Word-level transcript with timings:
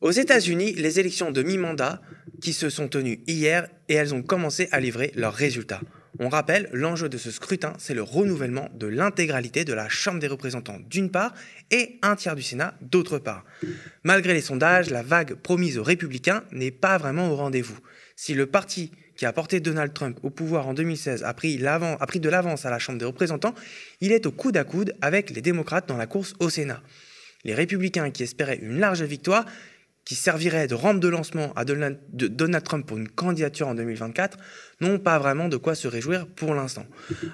Aux 0.00 0.12
États-Unis, 0.12 0.72
les 0.72 0.98
élections 0.98 1.30
de 1.30 1.42
mi-mandat 1.42 2.00
qui 2.40 2.54
se 2.54 2.70
sont 2.70 2.88
tenues 2.88 3.20
hier 3.26 3.68
et 3.90 3.94
elles 3.94 4.14
ont 4.14 4.22
commencé 4.22 4.66
à 4.72 4.80
livrer 4.80 5.12
leurs 5.14 5.34
résultats. 5.34 5.82
On 6.18 6.30
rappelle, 6.30 6.70
l'enjeu 6.72 7.10
de 7.10 7.18
ce 7.18 7.30
scrutin, 7.30 7.74
c'est 7.78 7.92
le 7.92 8.02
renouvellement 8.02 8.70
de 8.74 8.86
l'intégralité 8.86 9.66
de 9.66 9.74
la 9.74 9.90
Chambre 9.90 10.18
des 10.18 10.26
représentants 10.26 10.78
d'une 10.88 11.10
part 11.10 11.34
et 11.70 11.98
un 12.00 12.16
tiers 12.16 12.34
du 12.34 12.42
Sénat 12.42 12.74
d'autre 12.80 13.18
part. 13.18 13.44
Malgré 14.02 14.32
les 14.32 14.40
sondages, 14.40 14.88
la 14.88 15.02
vague 15.02 15.34
promise 15.34 15.76
aux 15.76 15.84
républicains 15.84 16.44
n'est 16.50 16.70
pas 16.70 16.96
vraiment 16.96 17.30
au 17.30 17.36
rendez-vous. 17.36 17.78
Si 18.16 18.32
le 18.32 18.46
parti 18.46 18.92
qui 19.16 19.26
a 19.26 19.34
porté 19.34 19.60
Donald 19.60 19.92
Trump 19.92 20.18
au 20.22 20.30
pouvoir 20.30 20.66
en 20.66 20.72
2016 20.72 21.24
a 21.24 21.34
pris, 21.34 21.62
a 21.66 22.06
pris 22.06 22.20
de 22.20 22.28
l'avance 22.30 22.64
à 22.64 22.70
la 22.70 22.78
Chambre 22.78 22.98
des 22.98 23.04
représentants, 23.04 23.54
il 24.00 24.12
est 24.12 24.24
au 24.24 24.32
coude 24.32 24.56
à 24.56 24.64
coude 24.64 24.94
avec 25.02 25.28
les 25.28 25.42
démocrates 25.42 25.86
dans 25.86 25.98
la 25.98 26.06
course 26.06 26.32
au 26.40 26.48
Sénat. 26.48 26.82
Les 27.44 27.54
républicains 27.54 28.10
qui 28.10 28.22
espéraient 28.22 28.58
une 28.60 28.78
large 28.78 29.02
victoire 29.02 29.46
qui 30.04 30.14
servirait 30.14 30.66
de 30.66 30.74
rampe 30.74 31.00
de 31.00 31.08
lancement 31.08 31.52
à 31.54 31.64
Donald 31.64 32.64
Trump 32.64 32.86
pour 32.86 32.96
une 32.96 33.08
candidature 33.08 33.68
en 33.68 33.74
2024 33.74 34.38
n'ont 34.80 34.98
pas 34.98 35.18
vraiment 35.18 35.48
de 35.48 35.56
quoi 35.56 35.74
se 35.74 35.88
réjouir 35.88 36.26
pour 36.26 36.54
l'instant. 36.54 36.86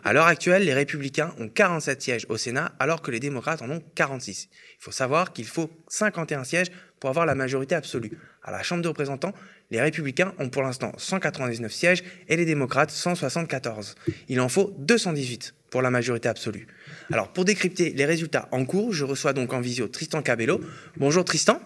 À 0.04 0.12
l'heure 0.12 0.26
actuelle, 0.26 0.64
les 0.64 0.74
républicains 0.74 1.32
ont 1.38 1.48
47 1.48 2.02
sièges 2.02 2.26
au 2.28 2.36
Sénat 2.36 2.72
alors 2.78 3.02
que 3.02 3.10
les 3.10 3.20
démocrates 3.20 3.62
en 3.62 3.70
ont 3.70 3.82
46. 3.94 4.48
Il 4.52 4.82
faut 4.82 4.90
savoir 4.90 5.32
qu'il 5.32 5.46
faut 5.46 5.70
51 5.88 6.44
sièges 6.44 6.70
pour 7.00 7.10
avoir 7.10 7.26
la 7.26 7.34
majorité 7.34 7.74
absolue. 7.74 8.12
À 8.42 8.50
la 8.50 8.62
Chambre 8.62 8.82
des 8.82 8.88
représentants, 8.88 9.32
les 9.70 9.80
républicains 9.80 10.34
ont 10.38 10.48
pour 10.48 10.62
l'instant 10.62 10.92
199 10.96 11.72
sièges 11.72 12.04
et 12.28 12.36
les 12.36 12.44
démocrates 12.44 12.90
174. 12.90 13.94
Il 14.28 14.40
en 14.40 14.48
faut 14.48 14.74
218 14.78 15.54
pour 15.70 15.82
la 15.82 15.90
majorité 15.90 16.28
absolue. 16.28 16.66
Alors 17.12 17.32
pour 17.32 17.44
décrypter 17.44 17.90
les 17.90 18.04
résultats 18.04 18.48
en 18.52 18.64
cours, 18.64 18.92
je 18.92 19.04
reçois 19.04 19.32
donc 19.32 19.52
en 19.52 19.60
visio 19.60 19.88
Tristan 19.88 20.22
Cabello. 20.22 20.60
Bonjour 20.96 21.24
Tristan. 21.24 21.60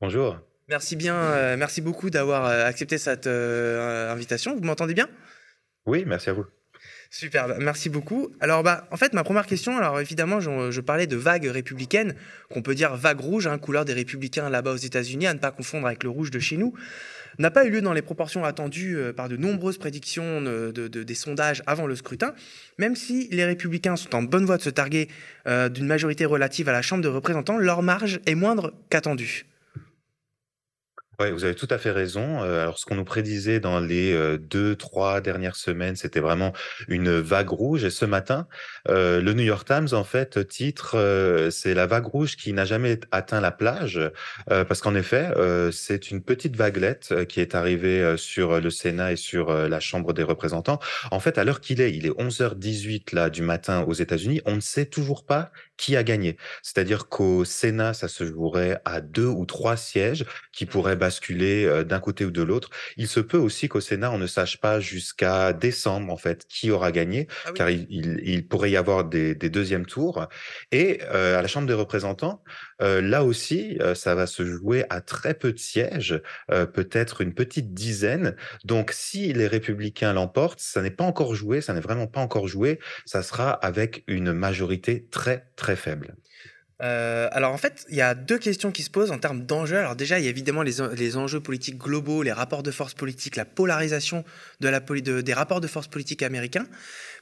Bonjour. 0.00 0.38
Merci 0.68 0.94
bien, 0.96 1.14
euh, 1.14 1.56
merci 1.56 1.80
beaucoup 1.80 2.10
d'avoir 2.10 2.44
euh, 2.44 2.66
accepté 2.66 2.98
cette 2.98 3.26
euh, 3.26 4.12
invitation. 4.12 4.54
Vous 4.54 4.62
m'entendez 4.62 4.92
bien? 4.92 5.08
Oui, 5.86 6.04
merci 6.06 6.28
à 6.28 6.34
vous. 6.34 6.44
Super, 7.08 7.48
bah, 7.48 7.56
merci 7.60 7.88
beaucoup. 7.88 8.30
Alors, 8.40 8.62
bah, 8.62 8.86
en 8.90 8.98
fait, 8.98 9.14
ma 9.14 9.24
première 9.24 9.46
question, 9.46 9.78
alors 9.78 10.00
évidemment, 10.00 10.40
je, 10.40 10.80
parlais 10.80 11.06
de 11.06 11.16
vagues 11.16 11.46
républicaines, 11.46 12.14
qu'on 12.50 12.60
peut 12.60 12.74
dire 12.74 12.94
vague 12.96 13.20
rouge, 13.20 13.46
hein, 13.46 13.56
couleur 13.58 13.86
des 13.86 13.94
républicains 13.94 14.50
là-bas 14.50 14.72
aux 14.72 14.76
États-Unis, 14.76 15.28
à 15.28 15.34
ne 15.34 15.38
pas 15.38 15.50
confondre 15.52 15.86
avec 15.86 16.02
le 16.02 16.10
rouge 16.10 16.30
de 16.30 16.40
chez 16.40 16.58
nous, 16.58 16.74
n'a 17.38 17.50
pas 17.50 17.64
eu 17.64 17.70
lieu 17.70 17.80
dans 17.80 17.92
les 17.92 18.02
proportions 18.02 18.44
attendues 18.44 18.98
par 19.16 19.28
de 19.28 19.36
nombreuses 19.36 19.78
prédictions 19.78 20.42
des 20.72 21.14
sondages 21.14 21.62
avant 21.66 21.86
le 21.86 21.94
scrutin, 21.94 22.34
même 22.78 22.96
si 22.96 23.28
les 23.30 23.44
républicains 23.44 23.96
sont 23.96 24.14
en 24.14 24.22
bonne 24.22 24.46
voie 24.46 24.56
de 24.56 24.62
se 24.62 24.70
targuer 24.70 25.08
d'une 25.46 25.86
majorité 25.86 26.24
relative 26.24 26.68
à 26.68 26.72
la 26.72 26.82
Chambre 26.82 27.04
de 27.04 27.08
représentants, 27.08 27.58
leur 27.58 27.82
marge 27.82 28.20
est 28.26 28.34
moindre 28.34 28.72
qu'attendue. 28.90 29.44
Oui, 31.18 31.30
vous 31.30 31.44
avez 31.44 31.54
tout 31.54 31.68
à 31.70 31.78
fait 31.78 31.92
raison. 31.92 32.42
Alors, 32.42 32.78
ce 32.78 32.84
qu'on 32.84 32.94
nous 32.94 33.04
prédisait 33.04 33.58
dans 33.58 33.80
les 33.80 34.36
deux, 34.38 34.76
trois 34.76 35.22
dernières 35.22 35.56
semaines, 35.56 35.96
c'était 35.96 36.20
vraiment 36.20 36.52
une 36.88 37.20
vague 37.20 37.48
rouge. 37.48 37.84
Et 37.84 37.90
ce 37.90 38.04
matin, 38.04 38.46
euh, 38.88 39.22
le 39.22 39.32
New 39.32 39.44
York 39.44 39.66
Times, 39.66 39.88
en 39.92 40.04
fait, 40.04 40.46
titre, 40.46 41.48
c'est 41.50 41.72
la 41.72 41.86
vague 41.86 42.04
rouge 42.04 42.36
qui 42.36 42.52
n'a 42.52 42.66
jamais 42.66 43.00
atteint 43.12 43.40
la 43.40 43.50
plage, 43.50 43.98
parce 44.46 44.80
qu'en 44.82 44.94
effet, 44.94 45.30
c'est 45.72 46.10
une 46.10 46.22
petite 46.22 46.54
vaguelette 46.54 47.26
qui 47.26 47.40
est 47.40 47.54
arrivée 47.54 48.16
sur 48.18 48.60
le 48.60 48.70
Sénat 48.70 49.12
et 49.12 49.16
sur 49.16 49.50
la 49.52 49.80
Chambre 49.80 50.12
des 50.12 50.22
représentants. 50.22 50.80
En 51.10 51.20
fait, 51.20 51.38
à 51.38 51.44
l'heure 51.44 51.60
qu'il 51.60 51.80
est, 51.80 51.94
il 51.94 52.06
est 52.06 52.10
11h18 52.10 53.14
là 53.14 53.30
du 53.30 53.40
matin 53.42 53.84
aux 53.86 53.94
États-Unis, 53.94 54.42
on 54.44 54.56
ne 54.56 54.60
sait 54.60 54.86
toujours 54.86 55.24
pas 55.24 55.50
qui 55.76 55.96
a 55.96 56.02
gagné. 56.02 56.36
C'est-à-dire 56.62 57.08
qu'au 57.08 57.44
Sénat, 57.44 57.94
ça 57.94 58.08
se 58.08 58.24
jouerait 58.24 58.80
à 58.84 59.00
deux 59.00 59.26
ou 59.26 59.44
trois 59.46 59.76
sièges 59.76 60.24
qui 60.52 60.66
pourraient 60.66 60.96
basculer 60.96 61.84
d'un 61.84 62.00
côté 62.00 62.24
ou 62.24 62.30
de 62.30 62.42
l'autre. 62.42 62.70
Il 62.96 63.08
se 63.08 63.20
peut 63.20 63.38
aussi 63.38 63.68
qu'au 63.68 63.80
Sénat, 63.80 64.10
on 64.10 64.18
ne 64.18 64.26
sache 64.26 64.58
pas 64.60 64.80
jusqu'à 64.80 65.52
décembre, 65.52 66.12
en 66.12 66.16
fait, 66.16 66.46
qui 66.48 66.70
aura 66.70 66.92
gagné, 66.92 67.26
ah 67.44 67.52
car 67.52 67.70
il, 67.70 68.46
pourrait 68.48 68.70
y 68.70 68.76
avoir 68.76 69.04
des, 69.04 69.34
deuxièmes 69.34 69.86
tours. 69.86 70.26
Et 70.72 71.02
à 71.02 71.42
la 71.42 71.48
Chambre 71.48 71.66
des 71.66 71.74
représentants, 71.74 72.42
là 72.80 73.24
aussi, 73.24 73.78
ça 73.94 74.14
va 74.14 74.26
se 74.26 74.44
jouer 74.44 74.84
à 74.90 75.00
très 75.00 75.34
peu 75.34 75.52
de 75.52 75.58
sièges, 75.58 76.20
peut-être 76.48 77.20
une 77.20 77.34
petite 77.34 77.74
dizaine. 77.74 78.36
Donc, 78.64 78.92
si 78.92 79.32
les 79.32 79.46
républicains 79.46 80.12
l'emportent, 80.12 80.60
ça 80.60 80.82
n'est 80.82 80.90
pas 80.90 81.04
encore 81.04 81.34
joué, 81.34 81.60
ça 81.60 81.72
n'est 81.74 81.80
vraiment 81.80 82.06
pas 82.06 82.20
encore 82.20 82.48
joué, 82.48 82.78
ça 83.04 83.22
sera 83.22 83.50
avec 83.50 84.04
une 84.06 84.32
majorité 84.32 85.06
très, 85.10 85.46
très 85.56 85.76
faible. 85.76 86.14
Alors 86.80 87.52
en 87.52 87.56
fait, 87.56 87.86
il 87.88 87.96
y 87.96 88.02
a 88.02 88.14
deux 88.14 88.38
questions 88.38 88.70
qui 88.70 88.82
se 88.82 88.90
posent 88.90 89.10
en 89.10 89.18
termes 89.18 89.44
d'enjeux. 89.44 89.78
Alors 89.78 89.96
déjà, 89.96 90.18
il 90.18 90.24
y 90.24 90.28
a 90.28 90.30
évidemment 90.30 90.62
les, 90.62 91.16
enjeux 91.16 91.40
politiques 91.40 91.78
globaux, 91.78 92.22
les 92.22 92.32
rapports 92.32 92.62
de 92.62 92.70
force 92.70 92.94
politique, 92.94 93.36
la 93.36 93.44
polarisation 93.44 94.24
de 94.60 94.68
la, 94.68 94.80
des 94.80 95.34
rapports 95.34 95.60
de 95.60 95.66
force 95.66 95.88
politique 95.88 96.22
américains. 96.22 96.66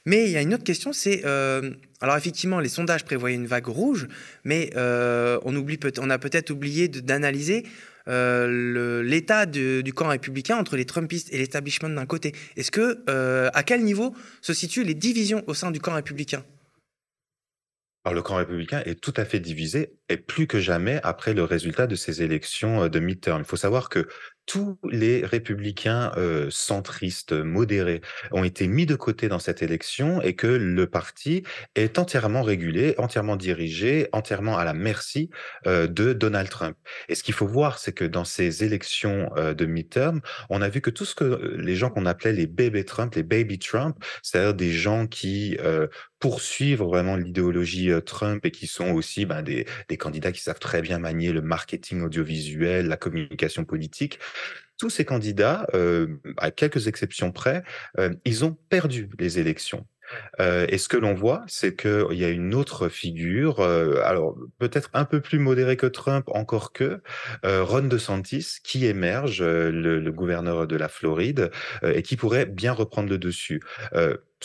Mais 0.05 0.25
il 0.25 0.31
y 0.31 0.37
a 0.37 0.41
une 0.41 0.53
autre 0.53 0.63
question, 0.63 0.93
c'est... 0.93 1.23
Euh, 1.25 1.71
alors 2.01 2.15
effectivement, 2.15 2.59
les 2.59 2.69
sondages 2.69 3.05
prévoyaient 3.05 3.35
une 3.35 3.47
vague 3.47 3.67
rouge, 3.67 4.07
mais 4.43 4.69
euh, 4.75 5.39
on, 5.43 5.55
oublie 5.55 5.77
peut 5.77 5.91
on 5.99 6.09
a 6.09 6.19
peut-être 6.19 6.51
oublié 6.51 6.87
d'analyser 6.87 7.65
l'état 8.07 9.47
du 9.47 9.93
camp 9.95 10.09
républicain 10.09 10.57
entre 10.57 10.75
les 10.77 10.85
Trumpistes 10.85 11.33
et 11.33 11.39
l'establishment 11.39 11.89
d'un 11.89 12.05
côté. 12.05 12.33
Est-ce 12.55 12.69
que, 12.69 13.03
à 13.07 13.63
quel 13.63 13.83
niveau 13.83 14.13
se 14.41 14.53
situent 14.53 14.83
les 14.83 14.93
divisions 14.93 15.43
au 15.47 15.55
sein 15.55 15.71
du 15.71 15.79
camp 15.79 15.95
républicain? 15.95 16.43
Alors, 18.05 18.13
le 18.13 18.21
camp 18.21 18.35
républicain 18.35 18.83
est 18.85 19.01
tout 19.01 19.13
à 19.17 19.25
fait 19.25 19.39
divisé, 19.39 19.95
et 20.09 20.17
plus 20.17 20.45
que 20.45 20.59
jamais 20.59 20.99
après 21.01 21.33
le 21.33 21.43
résultat 21.43 21.87
de 21.87 21.95
ces 21.95 22.21
élections 22.21 22.87
de 22.87 22.99
midterm. 22.99 23.41
Il 23.41 23.45
faut 23.45 23.57
savoir 23.57 23.89
que 23.89 24.07
tous 24.45 24.77
les 24.91 25.25
républicains 25.25 26.11
euh, 26.17 26.47
centristes 26.51 27.31
modérés 27.31 28.01
ont 28.31 28.43
été 28.43 28.67
mis 28.67 28.85
de 28.85 28.95
côté 28.95 29.27
dans 29.27 29.39
cette 29.39 29.63
élection 29.63 30.21
et 30.21 30.35
que 30.35 30.47
le 30.47 30.87
parti 30.87 31.43
est 31.75 31.97
entièrement 31.97 32.43
régulé, 32.43 32.93
entièrement 32.97 33.37
dirigé, 33.37 34.07
entièrement 34.11 34.57
à 34.57 34.63
la 34.63 34.73
merci 34.73 35.29
euh, 35.65 35.87
de 35.87 36.13
Donald 36.13 36.49
Trump. 36.49 36.77
Et 37.09 37.15
ce 37.15 37.23
qu'il 37.23 37.33
faut 37.33 37.47
voir, 37.47 37.79
c'est 37.79 37.93
que 37.93 38.05
dans 38.05 38.25
ces 38.25 38.63
élections 38.63 39.31
euh, 39.35 39.53
de 39.53 39.65
midterm, 39.65 40.21
on 40.49 40.61
a 40.61 40.69
vu 40.69 40.81
que 40.81 40.91
tout 40.91 41.05
ce 41.05 41.15
que 41.15 41.55
les 41.57 41.75
gens 41.75 41.89
qu'on 41.89 42.05
appelait 42.05 42.33
les 42.33 42.47
bébés 42.47 42.85
Trump, 42.85 43.15
les 43.15 43.23
baby 43.23 43.57
Trump, 43.57 43.97
c'est-à-dire 44.21 44.53
des 44.53 44.71
gens 44.71 45.07
qui 45.07 45.57
poursuivent 46.25 46.81
vraiment 46.81 47.15
l'idéologie 47.15 47.91
Trump 48.03 48.43
et 48.45 48.49
qui 48.49 48.65
sont 48.65 48.91
aussi 48.91 49.27
ben, 49.27 49.43
des, 49.43 49.65
candidats 49.99 50.31
qui 50.31 50.41
savent 50.41 50.59
très 50.59 50.81
bien 50.81 50.97
manier 50.97 51.31
le 51.31 51.43
marketing 51.43 52.01
audiovisuel, 52.01 52.87
la 52.87 52.97
communication 52.97 53.63
politique, 53.63 54.17
tous 54.79 54.89
ces 54.89 55.05
candidats, 55.05 55.67
euh, 55.73 56.07
à 56.37 56.49
quelques 56.49 56.87
exceptions 56.87 57.31
près, 57.31 57.63
euh, 57.99 58.13
ils 58.25 58.43
ont 58.43 58.57
perdu 58.69 59.09
les 59.19 59.39
élections. 59.39 59.85
Euh, 60.39 60.67
et 60.69 60.77
ce 60.77 60.87
que 60.87 60.97
l'on 60.97 61.15
voit, 61.15 61.43
c'est 61.47 61.75
qu'il 61.75 62.17
y 62.17 62.25
a 62.25 62.29
une 62.29 62.53
autre 62.53 62.89
figure, 62.89 63.61
alors 63.61 64.35
peut-être 64.59 64.89
un 64.93 65.03
peu 65.03 65.19
plus 65.19 65.39
modérée 65.39 65.77
que 65.77 65.87
Trump, 65.87 66.25
encore 66.27 66.73
que 66.73 67.01
Ron 67.43 67.83
DeSantis, 67.83 68.57
qui 68.63 68.85
émerge, 68.85 69.41
le, 69.41 70.11
gouverneur 70.11 70.67
de 70.67 70.75
la 70.75 70.89
Floride, 70.89 71.49
et 71.83 72.03
qui 72.03 72.17
pourrait 72.17 72.45
bien 72.45 72.71
reprendre 72.71 73.09
le 73.09 73.17
dessus. 73.17 73.61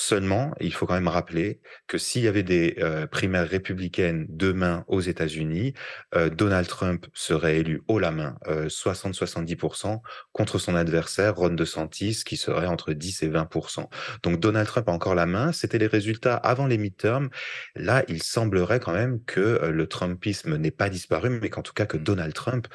Seulement, 0.03 0.55
il 0.61 0.73
faut 0.73 0.87
quand 0.87 0.95
même 0.95 1.09
rappeler 1.09 1.61
que 1.87 1.99
s'il 1.99 2.23
y 2.23 2.29
avait 2.29 2.43
des 2.43 2.77
euh, 2.79 3.07
primaires 3.07 3.47
républicaines 3.47 4.25
demain 4.31 4.83
aux 4.89 5.03
États-Unis, 5.03 5.75
euh, 6.15 6.31
Donald 6.31 6.67
Trump 6.67 7.07
serait 7.13 7.59
élu 7.59 7.83
haut 7.87 7.99
la 7.99 8.11
main, 8.11 8.39
60-70%, 8.47 9.93
euh, 9.93 9.97
contre 10.33 10.59
son 10.59 10.75
adversaire 10.75 11.37
Ron 11.37 11.51
DeSantis, 11.51 12.23
qui 12.25 12.39
serait 12.39 12.67
entre 12.67 12.95
10 12.95 13.25
et 13.25 13.29
20%. 13.29 13.91
Donc 14.23 14.41
Donald 14.41 14.67
Trump 14.67 14.89
a 14.89 14.93
encore 14.93 15.15
la 15.15 15.27
main. 15.27 15.53
C'était 15.53 15.77
les 15.77 15.87
résultats 15.87 16.37
avant 16.37 16.67
les 16.67 16.79
midterms. 16.79 17.29
Là, 17.77 18.03
il 18.09 18.23
semblerait 18.23 18.81
quand 18.81 18.95
même 18.95 19.23
que 19.27 19.67
le 19.71 19.87
Trumpisme 19.87 20.57
n'ait 20.57 20.71
pas 20.71 20.89
disparu, 20.89 21.29
mais 21.29 21.51
qu'en 21.51 21.61
tout 21.61 21.75
cas 21.75 21.85
que 21.85 21.99
Donald 21.99 22.33
Trump 22.33 22.69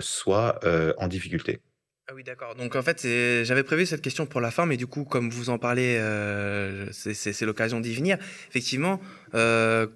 soit 0.00 0.60
en 0.96 1.08
difficulté. 1.08 1.60
Ah 2.10 2.14
oui, 2.14 2.24
d'accord. 2.24 2.54
Donc 2.54 2.74
en 2.74 2.80
fait, 2.80 3.02
j'avais 3.44 3.62
prévu 3.62 3.84
cette 3.84 4.00
question 4.00 4.24
pour 4.24 4.40
la 4.40 4.50
fin, 4.50 4.64
mais 4.64 4.78
du 4.78 4.86
coup, 4.86 5.04
comme 5.04 5.28
vous 5.28 5.50
en 5.50 5.58
parlez, 5.58 5.98
euh, 5.98 6.86
c'est 6.90 7.42
l'occasion 7.42 7.80
d'y 7.80 7.94
venir. 7.94 8.16
Effectivement, 8.48 8.98
euh, 9.34 9.86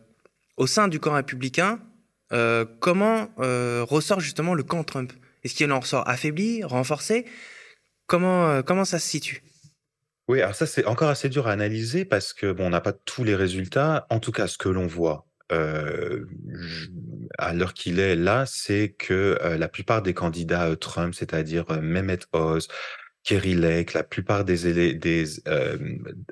au 0.58 0.66
sein 0.66 0.88
du 0.88 1.00
camp 1.00 1.14
républicain, 1.14 1.80
euh, 2.34 2.66
comment 2.80 3.30
ressort 3.38 4.20
justement 4.20 4.52
le 4.52 4.62
camp 4.62 4.84
Trump? 4.84 5.10
Est-ce 5.42 5.54
qu'il 5.54 5.72
en 5.72 5.80
ressort 5.80 6.06
affaibli, 6.06 6.62
renforcé? 6.64 7.24
Comment, 8.06 8.62
comment 8.62 8.84
ça 8.84 8.98
se 8.98 9.08
situe? 9.08 9.42
Oui, 10.28 10.42
alors 10.42 10.54
ça, 10.54 10.66
c'est 10.66 10.84
encore 10.84 11.08
assez 11.08 11.30
dur 11.30 11.48
à 11.48 11.52
analyser 11.52 12.04
parce 12.04 12.34
que 12.34 12.52
bon, 12.52 12.66
on 12.66 12.70
n'a 12.70 12.82
pas 12.82 12.92
tous 12.92 13.24
les 13.24 13.34
résultats. 13.34 14.06
En 14.10 14.20
tout 14.20 14.32
cas, 14.32 14.48
ce 14.48 14.58
que 14.58 14.68
l'on 14.68 14.86
voit, 14.86 15.24
à 17.38 17.52
l'heure 17.52 17.74
qu'il 17.74 17.98
est 17.98 18.16
là, 18.16 18.44
c'est 18.46 18.94
que 18.98 19.38
la 19.58 19.68
plupart 19.68 20.02
des 20.02 20.14
candidats 20.14 20.74
Trump, 20.76 21.14
c'est-à-dire 21.14 21.64
Mehmet 21.80 22.20
Oz, 22.32 22.68
Kerry 23.24 23.54
Lake, 23.54 23.92
la 23.92 24.02
plupart 24.02 24.44
des, 24.44 24.94
des 24.94 25.42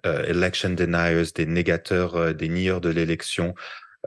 election 0.04 0.70
deniers, 0.70 1.22
des 1.34 1.46
négateurs, 1.46 2.34
des 2.34 2.48
nieurs 2.48 2.80
de 2.80 2.90
l'élection, 2.90 3.54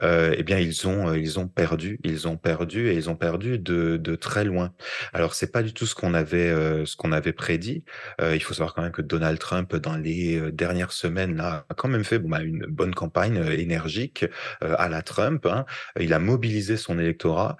heu, 0.02 0.34
et 0.38 0.42
bien 0.42 0.58
ils 0.58 0.86
ont, 0.88 1.08
heu, 1.10 1.18
ils 1.18 1.38
ont 1.38 1.48
perdu. 1.48 1.98
Ils 2.04 2.26
ont 2.28 2.36
perdu 2.36 2.88
et 2.88 2.94
ils 2.94 3.10
ont 3.10 3.16
perdu 3.16 3.58
de 3.58 3.96
de 3.96 4.14
très 4.16 4.44
loin. 4.44 4.72
Alors 5.12 5.34
c'est 5.34 5.52
pas 5.52 5.62
du 5.62 5.72
tout 5.74 5.86
ce 5.86 5.94
qu'on 5.94 6.14
avait, 6.14 6.50
heu, 6.50 6.86
ce 6.86 6.96
qu'on 6.96 7.12
avait 7.12 7.32
prédit. 7.32 7.84
Il 8.22 8.40
faut 8.42 8.54
savoir 8.54 8.74
quand 8.74 8.82
même 8.82 8.92
que 8.92 9.02
Donald 9.02 9.38
Trump 9.38 9.74
dans 9.76 9.96
les, 9.96 10.50
dernières 10.52 10.92
semaines 10.92 11.36
là, 11.36 11.64
a 11.68 11.74
quand 11.74 11.88
même 11.88 12.04
fait, 12.04 12.18
bah, 12.18 12.42
une 12.42 12.66
bonne 12.66 12.94
campagne, 12.94 13.36
énergique, 13.58 14.24
à 14.60 14.88
la 14.88 15.02
Trump, 15.02 15.46
hein. 15.46 15.64
Il 16.00 16.12
a 16.12 16.18
mobilisé 16.18 16.76
son 16.76 16.98
électorat, 16.98 17.56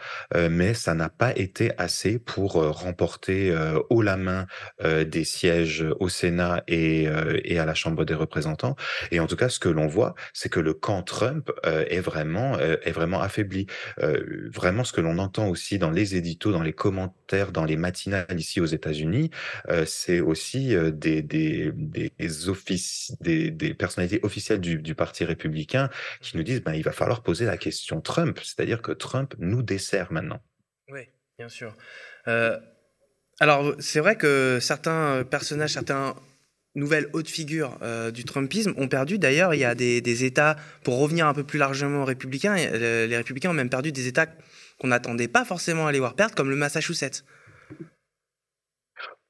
mais 0.50 0.74
ça 0.74 0.94
n'a 0.94 1.08
pas 1.08 1.36
été 1.36 1.72
assez 1.78 2.18
pour, 2.18 2.54
remporter, 2.54 3.54
haut 3.90 4.02
la 4.02 4.16
main, 4.16 4.46
des 4.82 5.24
sièges 5.24 5.84
au 6.00 6.08
Sénat 6.08 6.62
et 6.68 7.04
et 7.44 7.58
à 7.58 7.64
la 7.66 7.74
Chambre 7.74 8.04
des 8.04 8.14
représentants 8.14 8.76
et 9.10 9.20
en 9.20 9.26
tout 9.26 9.36
cas, 9.36 9.48
ce 9.48 9.58
que 9.58 9.68
l'on 9.68 9.86
voit, 9.86 10.14
c'est 10.32 10.48
que 10.48 10.60
le 10.60 10.74
camp 10.74 11.02
Trump, 11.02 11.50
est 11.64 12.00
vraiment, 12.00 12.23
est 12.58 12.92
vraiment 12.92 13.20
affaibli. 13.20 13.66
Vraiment 13.98 14.84
ce 14.84 14.92
que 14.92 15.00
l'on 15.00 15.18
entend 15.18 15.48
aussi 15.48 15.78
dans 15.78 15.90
les 15.90 16.16
éditos, 16.16 16.52
dans 16.52 16.62
les 16.62 16.72
commentaires, 16.72 17.52
dans 17.52 17.64
les 17.64 17.76
matinales 17.76 18.38
ici 18.38 18.60
aux 18.60 18.66
États-Unis, 18.66 19.30
c'est 19.86 20.20
aussi, 20.20 20.74
des 20.92 21.22
des 21.22 21.72
des 23.20 23.74
personnalités 23.74 24.20
officielles 24.22 24.60
du 24.60 24.80
du 24.82 24.94
parti 24.94 25.24
républicain 25.24 25.90
qui 26.20 26.36
nous 26.36 26.42
disent: 26.42 26.62
«Ben, 26.62 26.74
il 26.74 26.82
va 26.82 26.92
falloir 26.92 27.22
poser 27.22 27.44
la 27.46 27.56
question 27.56 28.00
Trump». 28.00 28.38
C'est-à-dire 28.42 28.82
que 28.82 28.92
Trump 28.92 29.34
nous 29.38 29.62
dessert 29.62 30.12
maintenant. 30.12 30.40
Oui, 30.90 31.08
bien 31.38 31.48
sûr. 31.48 31.74
Alors, 33.40 33.74
c'est 33.80 34.00
vrai 34.00 34.16
que 34.16 34.58
certains, 34.60 35.24
personnages, 35.24 35.72
certains 35.72 36.14
nouvelles 36.74 37.08
hautes 37.12 37.28
figures, 37.28 37.78
heu, 37.82 38.10
du 38.12 38.24
trumpisme 38.24 38.74
ont 38.76 38.88
perdu. 38.88 39.18
D'ailleurs, 39.18 39.54
il 39.54 39.60
y 39.60 39.64
a 39.64 39.74
des 39.74 40.00
des 40.00 40.24
États 40.24 40.56
pour 40.82 40.98
revenir 40.98 41.26
un 41.26 41.34
peu 41.34 41.44
plus 41.44 41.58
largement 41.58 42.02
aux 42.02 42.04
républicains, 42.04 42.56
heu, 42.56 43.06
les 43.06 43.16
républicains 43.16 43.50
ont 43.50 43.54
même 43.54 43.70
perdu 43.70 43.92
des 43.92 44.06
États 44.06 44.26
qu'on 44.78 44.88
n'attendait 44.88 45.28
pas 45.28 45.44
forcément 45.44 45.86
à 45.86 45.92
les 45.92 46.00
voir 46.00 46.14
perdre, 46.14 46.34
comme 46.34 46.50
le 46.50 46.56
Massachusetts. 46.56 47.24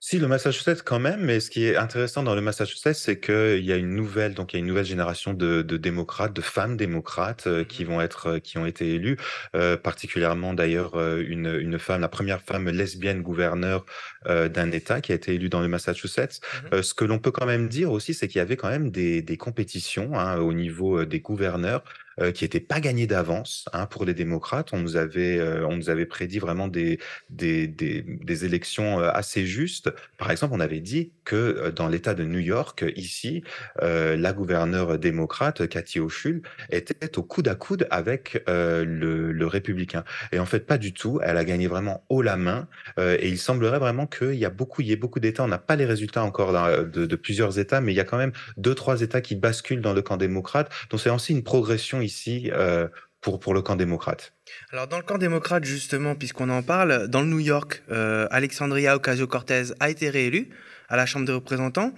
Si, 0.06 0.18
le 0.18 0.28
Massachusetts 0.28 0.82
quand 0.84 0.98
même, 1.00 1.20
mais 1.24 1.40
ce 1.40 1.48
qui 1.50 1.64
est 1.64 1.76
intéressant 1.76 2.22
dans 2.22 2.34
le 2.34 2.42
Massachusetts, 2.42 2.92
c'est 2.94 3.18
qu'il 3.20 3.64
y 3.64 3.72
a 3.72 3.76
une 3.76 3.94
nouvelle 3.94 4.34
donc 4.34 4.52
il 4.52 4.56
y 4.56 4.58
a 4.58 4.60
une 4.60 4.66
nouvelle 4.66 4.84
génération 4.84 5.32
de 5.32 5.62
de 5.62 5.76
démocrates, 5.78 6.34
de 6.34 6.42
femmes 6.42 6.76
démocrates, 6.76 7.46
heu, 7.46 7.64
Mmh 7.64 7.64
qui 7.64 7.84
vont 7.84 8.02
être, 8.02 8.34
heu, 8.36 8.38
qui 8.38 8.58
ont 8.58 8.66
été 8.66 8.94
élues, 8.94 9.16
heu, 9.56 9.78
particulièrement 9.78 10.52
d'ailleurs, 10.52 10.92
une, 11.20 11.46
une 11.58 11.78
femme, 11.78 12.02
la 12.02 12.08
première 12.08 12.42
femme 12.42 12.68
lesbienne 12.68 13.22
gouverneure, 13.22 13.86
d'un 14.26 14.70
État 14.72 15.00
qui 15.00 15.12
a 15.12 15.14
été 15.14 15.34
élue 15.34 15.48
dans 15.48 15.60
le 15.60 15.68
Massachusetts. 15.68 16.40
Mmh 16.52 16.74
ce 16.82 16.92
que 16.94 17.04
l'on 17.06 17.18
peut 17.18 17.30
quand 17.30 17.46
même 17.46 17.68
dire 17.68 17.90
aussi, 17.90 18.12
c'est 18.14 18.28
qu'il 18.28 18.38
y 18.38 18.42
avait 18.42 18.56
quand 18.58 18.68
même 18.70 18.90
des 18.90 19.22
des 19.22 19.36
compétitions, 19.38 20.18
hein, 20.18 20.36
au 20.38 20.52
niveau, 20.52 21.04
des 21.06 21.20
gouverneurs, 21.20 21.82
heu, 22.20 22.30
qui 22.32 22.44
étaient 22.44 22.60
pas 22.60 22.80
gagnées 22.80 23.06
d'avance, 23.06 23.66
hein, 23.72 23.86
pour 23.86 24.04
les 24.04 24.14
démocrates. 24.14 24.70
On 24.72 24.78
nous 24.78 24.96
avait, 24.96 25.38
heu, 25.38 25.64
on 25.66 25.76
nous 25.76 25.90
avait 25.90 26.06
prédit 26.06 26.38
vraiment 26.38 26.68
des 26.68 26.98
des 27.30 27.66
des 27.68 28.44
élections, 28.44 29.00
heu, 29.00 29.08
assez 29.14 29.46
justes. 29.46 29.90
Par 30.18 30.30
exemple, 30.30 30.54
on 30.54 30.60
avait 30.60 30.80
dit 30.80 31.12
que, 31.24 31.70
dans 31.70 31.88
l'État 31.88 32.14
de 32.14 32.24
New 32.24 32.38
York, 32.38 32.84
ici, 32.96 33.42
la 33.80 34.32
gouverneure 34.32 34.98
démocrate, 34.98 35.66
Kathy 35.68 36.00
Hochul, 36.00 36.42
était 36.70 37.16
au 37.18 37.22
coude 37.22 37.48
à 37.48 37.54
coude 37.54 37.86
avec, 37.90 38.42
le 38.46 39.46
républicain 39.46 40.04
et 40.32 40.38
en 40.38 40.46
fait, 40.46 40.60
pas 40.66 40.78
du 40.78 40.92
tout. 40.92 41.20
Elle 41.22 41.36
a 41.36 41.44
gagné 41.44 41.66
vraiment 41.66 42.04
haut 42.08 42.22
la 42.22 42.36
main, 42.36 42.68
et 42.98 43.28
il 43.28 43.38
semblerait 43.38 43.78
vraiment 43.78 44.06
qu'il 44.06 44.34
y 44.34 44.44
a 44.44 44.50
beaucoup 44.50 44.82
il 44.82 44.88
y 44.88 44.92
ait 44.92 44.96
beaucoup 44.96 45.20
d'États, 45.20 45.44
on 45.44 45.48
n'a 45.48 45.58
pas 45.58 45.76
les 45.76 45.84
résultats 45.86 46.22
encore 46.24 46.52
de 46.52 47.06
de 47.06 47.16
plusieurs 47.16 47.58
États, 47.58 47.80
mais 47.80 47.92
il 47.92 47.96
y 47.96 48.00
a 48.00 48.04
quand 48.04 48.18
même 48.18 48.32
deux 48.56 48.74
trois 48.74 49.00
États 49.02 49.20
qui 49.20 49.34
basculent 49.36 49.80
dans 49.80 49.92
le 49.92 50.02
camp 50.02 50.16
démocrate. 50.16 50.70
Donc 50.90 51.00
c'est 51.00 51.10
aussi 51.10 51.32
une 51.32 51.42
progression 51.44 52.00
ici, 52.04 52.50
heu, 52.52 52.90
pour 53.20 53.40
pour 53.40 53.54
le 53.54 53.62
camp 53.62 53.76
démocrate. 53.76 54.34
Alors 54.70 54.86
dans 54.86 54.98
le 54.98 55.02
camp 55.02 55.18
démocrate 55.18 55.64
justement, 55.64 56.14
puisqu'on 56.14 56.50
en 56.50 56.62
parle, 56.62 57.08
dans 57.08 57.22
le 57.22 57.26
New 57.28 57.40
York, 57.40 57.82
heu, 57.90 58.26
Alexandria 58.30 58.94
Ocasio-Cortez 58.96 59.72
a 59.80 59.90
été 59.90 60.10
réélue 60.10 60.50
à 60.88 60.96
la 60.96 61.06
Chambre 61.06 61.26
des 61.26 61.32
représentants. 61.32 61.92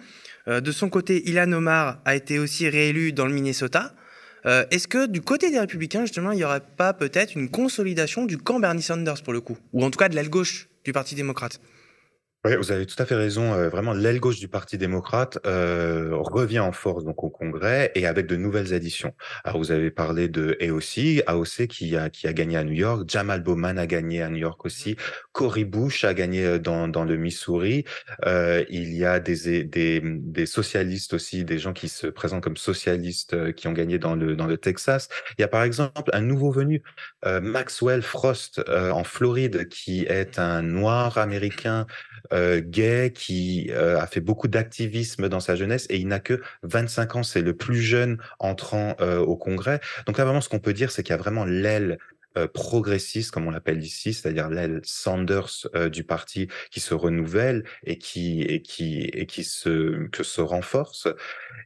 Heu, 0.49 0.61
de 0.61 0.73
son 0.73 0.89
côté, 0.89 1.29
Ilhan 1.29 1.53
Omar 1.53 2.01
a 2.05 2.15
été 2.15 2.39
aussi 2.39 2.69
réélue 2.69 3.13
dans 3.13 3.27
le 3.27 3.33
Minnesota. 3.33 3.95
Est-ce 4.71 4.87
que 4.87 5.09
du 5.09 5.23
côté 5.23 5.51
des 5.51 5.59
républicains 5.59 6.03
justement, 6.03 6.31
il 6.31 6.39
y 6.39 6.45
aurait 6.45 6.61
pas 6.61 6.93
peut-être 6.93 7.35
une 7.35 7.51
consolidation 7.51 8.27
du 8.27 8.39
camp 8.39 8.61
Bernie 8.61 8.81
Sanders 8.81 9.21
pour 9.25 9.33
le 9.33 9.41
coup? 9.41 9.59
Ou 9.73 9.85
en 9.85 9.91
tout 9.91 9.99
cas 9.99 10.09
de 10.09 10.15
l'aile 10.15 10.31
gauche 10.31 10.69
du 10.85 10.93
parti 10.93 11.17
démocrate? 11.17 11.59
Oui, 12.47 12.55
vous 12.55 12.71
avez 12.71 12.87
tout 12.87 12.95
à 13.03 13.07
fait 13.07 13.17
raison, 13.17 13.55
heu, 13.57 13.67
vraiment 13.67 13.93
l'aile 13.93 14.21
gauche 14.21 14.39
du 14.39 14.47
parti 14.47 14.79
démocrate, 14.79 15.37
heu, 15.45 16.11
revient 16.15 16.61
en 16.61 16.71
force 16.71 17.03
donc 17.03 17.25
au 17.25 17.29
Congrès 17.29 17.91
et 17.97 18.07
avec 18.07 18.29
de 18.29 18.37
nouvelles 18.37 18.73
additions. 18.73 19.15
Alors 19.43 19.59
vous 19.59 19.73
avez 19.73 19.91
parlé 19.91 20.29
de 20.29 20.57
AOC, 20.61 21.25
AOC 21.27 21.67
qui 21.67 21.97
a 21.97 22.09
qui 22.09 22.29
a 22.29 22.33
gagné 22.33 22.57
à 22.57 22.63
New 22.63 22.73
York, 22.75 23.03
Jamal 23.09 23.43
Bowman 23.43 23.79
a 23.79 23.89
gagné 23.89 24.23
à 24.23 24.29
New 24.29 24.37
York 24.37 24.65
aussi, 24.65 24.95
Cory 25.33 25.65
Bush 25.65 26.05
a 26.05 26.15
gagné, 26.15 26.45
heu, 26.45 26.59
dans 26.61 26.87
dans 26.87 27.05
le 27.05 27.17
Missouri. 27.17 27.85
Il 28.25 28.95
y 28.95 29.05
a 29.05 29.19
des 29.19 29.65
des, 29.65 30.47
socialistes 30.47 31.15
aussi, 31.15 31.45
des 31.45 31.59
gens 31.59 31.73
qui 31.73 31.89
se 31.89 32.07
présentent 32.07 32.45
comme 32.45 32.57
socialistes, 32.57 33.55
qui 33.55 33.67
ont 33.67 33.73
gagné 33.73 33.99
dans 33.99 34.15
le 34.15 34.37
dans 34.37 34.47
le 34.47 34.57
Texas. 34.57 35.09
Il 35.37 35.41
y 35.41 35.45
a 35.45 35.49
par 35.49 35.65
exemple 35.65 36.11
un 36.13 36.21
nouveau 36.21 36.53
venu, 36.53 36.83
Maxwell 37.25 38.03
Frost, 38.03 38.63
en 38.69 39.03
Floride, 39.03 39.69
qui 39.69 40.05
est 40.05 40.39
un 40.39 40.63
noir 40.63 41.19
américain, 41.19 41.87
heu, 42.37 42.61
gay 42.61 43.13
qui, 43.15 43.69
heu, 43.73 43.97
a 43.99 44.07
fait 44.07 44.21
beaucoup 44.21 44.49
d'activisme 44.49 45.29
dans 45.29 45.41
sa 45.41 45.57
jeunesse 45.57 45.87
et 45.91 45.97
il 45.99 46.09
n'a 46.09 46.21
que 46.21 46.41
25 46.63 47.17
ans. 47.17 47.23
C'est 47.23 47.43
le 47.43 47.57
plus 47.57 47.81
jeune 47.81 48.19
entrant, 48.39 48.97
heu, 49.01 49.19
au 49.21 49.37
Congrès. 49.37 49.81
Donc 50.07 50.19
là, 50.19 50.25
vraiment, 50.25 50.41
ce 50.41 50.49
qu'on 50.49 50.61
peut 50.61 50.75
dire, 50.75 50.91
c'est 50.91 51.03
qu'il 51.03 51.13
y 51.13 51.15
a 51.15 51.19
vraiment 51.19 51.45
l'aile, 51.45 51.99
progressiste, 52.53 53.31
comme 53.31 53.47
on 53.47 53.51
l'appelle 53.51 53.83
ici, 53.83 54.13
c'est-à-dire 54.13 54.51
l'aile 54.51 54.83
Sanders, 54.85 55.67
du 55.91 56.05
parti 56.05 56.49
qui 56.71 56.81
se 56.81 56.93
renouvelle 56.93 57.65
et 57.85 57.97
qui 57.97 58.43
et 58.43 58.61
qui 58.61 59.05
et 59.05 59.25
qui 59.25 59.43
se 59.43 60.07
que 60.09 60.23
se 60.23 60.43
renforce. 60.43 61.09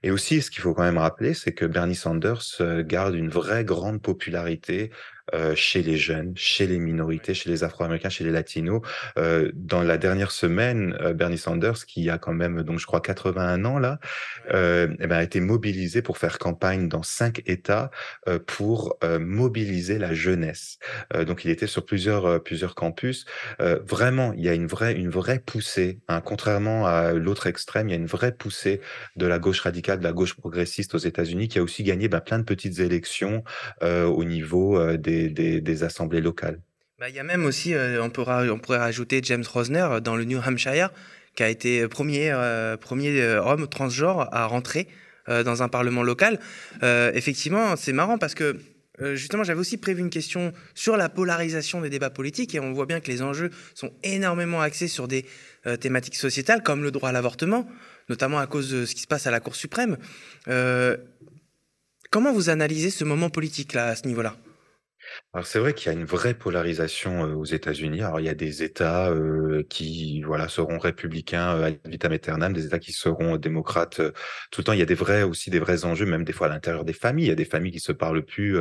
Et 0.02 0.10
aussi, 0.10 0.42
ce 0.42 0.50
qu'il 0.50 0.62
faut 0.62 0.74
quand 0.74 0.82
même 0.84 0.98
rappeler, 0.98 1.34
c'est 1.34 1.52
que 1.54 1.66
Bernie 1.66 1.96
Sanders, 1.96 2.42
garde 2.82 3.14
une 3.14 3.28
vraie 3.30 3.64
grande 3.64 4.02
popularité, 4.02 4.90
heu, 5.34 5.54
chez 5.54 5.82
les 5.82 5.96
jeunes, 5.96 6.32
chez 6.36 6.66
les 6.66 6.78
minorités, 6.78 7.34
chez 7.34 7.50
les 7.50 7.64
Afro-Américains, 7.64 8.08
chez 8.08 8.24
les 8.24 8.30
Latinos. 8.30 8.80
Heu, 9.18 9.52
dans 9.54 9.82
la 9.82 9.98
dernière 9.98 10.30
semaine, 10.30 10.96
heu, 11.00 11.12
Bernie 11.12 11.38
Sanders, 11.38 11.86
qui 11.86 12.10
a 12.10 12.18
quand 12.18 12.32
même 12.32 12.62
donc 12.62 12.78
je 12.78 12.86
crois 12.86 13.00
81 13.00 13.64
ans 13.64 13.78
là, 13.78 13.98
et 14.48 15.06
ben, 15.06 15.12
a 15.12 15.22
été 15.22 15.40
mobilisé 15.40 16.02
pour 16.02 16.18
faire 16.18 16.38
campagne 16.38 16.88
dans 16.88 17.02
5 17.02 17.42
États, 17.46 17.90
pour, 18.46 18.98
mobiliser 19.20 19.98
la 19.98 20.14
jeunesse. 20.14 20.78
Donc 21.26 21.44
il 21.44 21.50
était 21.50 21.66
sur 21.66 21.84
plusieurs, 21.84 22.42
plusieurs 22.42 22.74
campus. 22.74 23.24
Vraiment, 23.58 24.32
il 24.34 24.44
y 24.44 24.48
a 24.48 24.54
une 24.54 24.66
vraie 24.66 24.92
une 24.92 25.10
vraie 25.10 25.38
poussée, 25.38 26.00
hein, 26.08 26.20
contrairement 26.20 26.86
à 26.86 27.12
l'autre 27.12 27.46
extrême, 27.46 27.88
il 27.88 27.92
y 27.92 27.94
a 27.94 27.98
une 27.98 28.06
vraie 28.06 28.32
poussée 28.32 28.80
de 29.16 29.26
la 29.26 29.38
gauche 29.38 29.60
radicale, 29.60 29.98
de 29.98 30.04
la 30.04 30.12
gauche 30.12 30.34
progressiste 30.34 30.94
aux 30.94 30.98
États-Unis, 30.98 31.48
qui 31.48 31.58
a 31.58 31.62
aussi 31.62 31.82
gagné, 31.82 32.08
bah, 32.08 32.20
plein 32.20 32.38
de 32.38 32.44
petites 32.44 32.78
élections, 32.80 33.44
au 33.82 34.24
niveau, 34.24 34.78
heu, 34.78 34.98
des 35.28 35.84
assemblées 35.84 36.20
locales. 36.20 36.60
Bah, 37.00 37.08
il 37.08 37.14
y 37.14 37.18
a 37.18 37.24
même 37.24 37.46
aussi, 37.46 37.72
heu, 37.72 37.98
on 38.02 38.10
pourra 38.10 38.42
on 38.42 38.58
pourrait 38.58 38.76
rajouter 38.76 39.22
James 39.24 39.44
Rosner, 39.50 39.88
heu, 39.90 40.00
dans 40.02 40.16
le 40.16 40.24
New 40.24 40.38
Hampshire, 40.38 40.90
qui 41.34 41.42
a 41.42 41.48
été, 41.48 41.86
1er, 41.86 42.30
heu, 42.30 42.76
1 42.76 43.38
homme 43.38 43.68
transgenre 43.68 44.28
à 44.32 44.44
rentrer, 44.44 44.86
dans 45.26 45.62
un 45.62 45.68
parlement 45.68 46.02
local. 46.02 46.40
Effectivement, 46.82 47.76
c'est 47.76 47.92
marrant 47.92 48.18
parce 48.18 48.34
que, 48.34 48.56
justement, 49.14 49.44
j'avais 49.44 49.60
aussi 49.60 49.76
prévu 49.76 50.00
une 50.00 50.10
question 50.10 50.52
sur 50.74 50.96
la 50.96 51.08
polarisation 51.08 51.80
des 51.80 51.88
débats 51.88 52.10
politiques 52.10 52.52
et 52.56 52.58
on 52.58 52.72
voit 52.72 52.86
bien 52.86 52.98
que 52.98 53.06
les 53.06 53.22
enjeux 53.22 53.50
sont 53.76 53.92
énormément 54.02 54.60
axés 54.60 54.88
sur 54.88 55.06
des, 55.06 55.24
thématiques 55.78 56.16
sociétales 56.16 56.64
comme 56.64 56.82
le 56.82 56.90
droit 56.90 57.10
à 57.10 57.12
l'avortement, 57.12 57.68
notamment 58.08 58.40
à 58.40 58.48
cause 58.48 58.70
de 58.70 58.84
ce 58.84 58.94
qui 58.96 59.02
se 59.02 59.06
passe 59.06 59.28
à 59.28 59.30
la 59.30 59.38
Cour 59.38 59.54
suprême. 59.54 59.98
Comment 62.10 62.32
vous 62.32 62.50
analysez 62.50 62.90
ce 62.90 63.04
moment 63.04 63.30
politique-là, 63.30 63.86
à 63.86 63.94
ce 63.94 64.08
niveau-là? 64.08 64.36
Alors 65.32 65.46
c'est 65.46 65.58
vrai 65.58 65.74
qu'il 65.74 65.92
y 65.92 65.94
a 65.94 65.98
une 65.98 66.04
vraie 66.04 66.34
polarisation, 66.34 67.22
aux 67.22 67.44
États-Unis. 67.44 68.02
Alors 68.02 68.20
il 68.20 68.26
y 68.26 68.28
a 68.28 68.34
des 68.34 68.62
États, 68.62 69.12
qui 69.68 70.22
voilà 70.22 70.48
seront 70.48 70.78
républicains, 70.78 71.56
heu, 71.56 71.64
ad 71.64 71.78
vitam 71.86 72.12
aeternam, 72.12 72.52
des 72.52 72.66
États 72.66 72.78
qui 72.78 72.92
seront 72.92 73.36
démocrates, 73.36 74.00
tout 74.50 74.60
le 74.60 74.64
temps. 74.64 74.72
Il 74.72 74.78
y 74.78 74.82
a 74.82 74.86
des 74.86 74.94
vrais 74.94 75.22
aussi 75.22 75.50
des 75.50 75.60
vrais 75.60 75.84
enjeux, 75.84 76.06
même 76.06 76.24
des 76.24 76.32
fois 76.32 76.46
à 76.48 76.50
l'intérieur 76.50 76.84
des 76.84 76.92
familles. 76.92 77.26
Il 77.26 77.28
y 77.28 77.32
a 77.32 77.36
des 77.36 77.44
familles 77.44 77.72
qui 77.72 77.80
se 77.80 77.92
parlent 77.92 78.24
plus, 78.24 78.56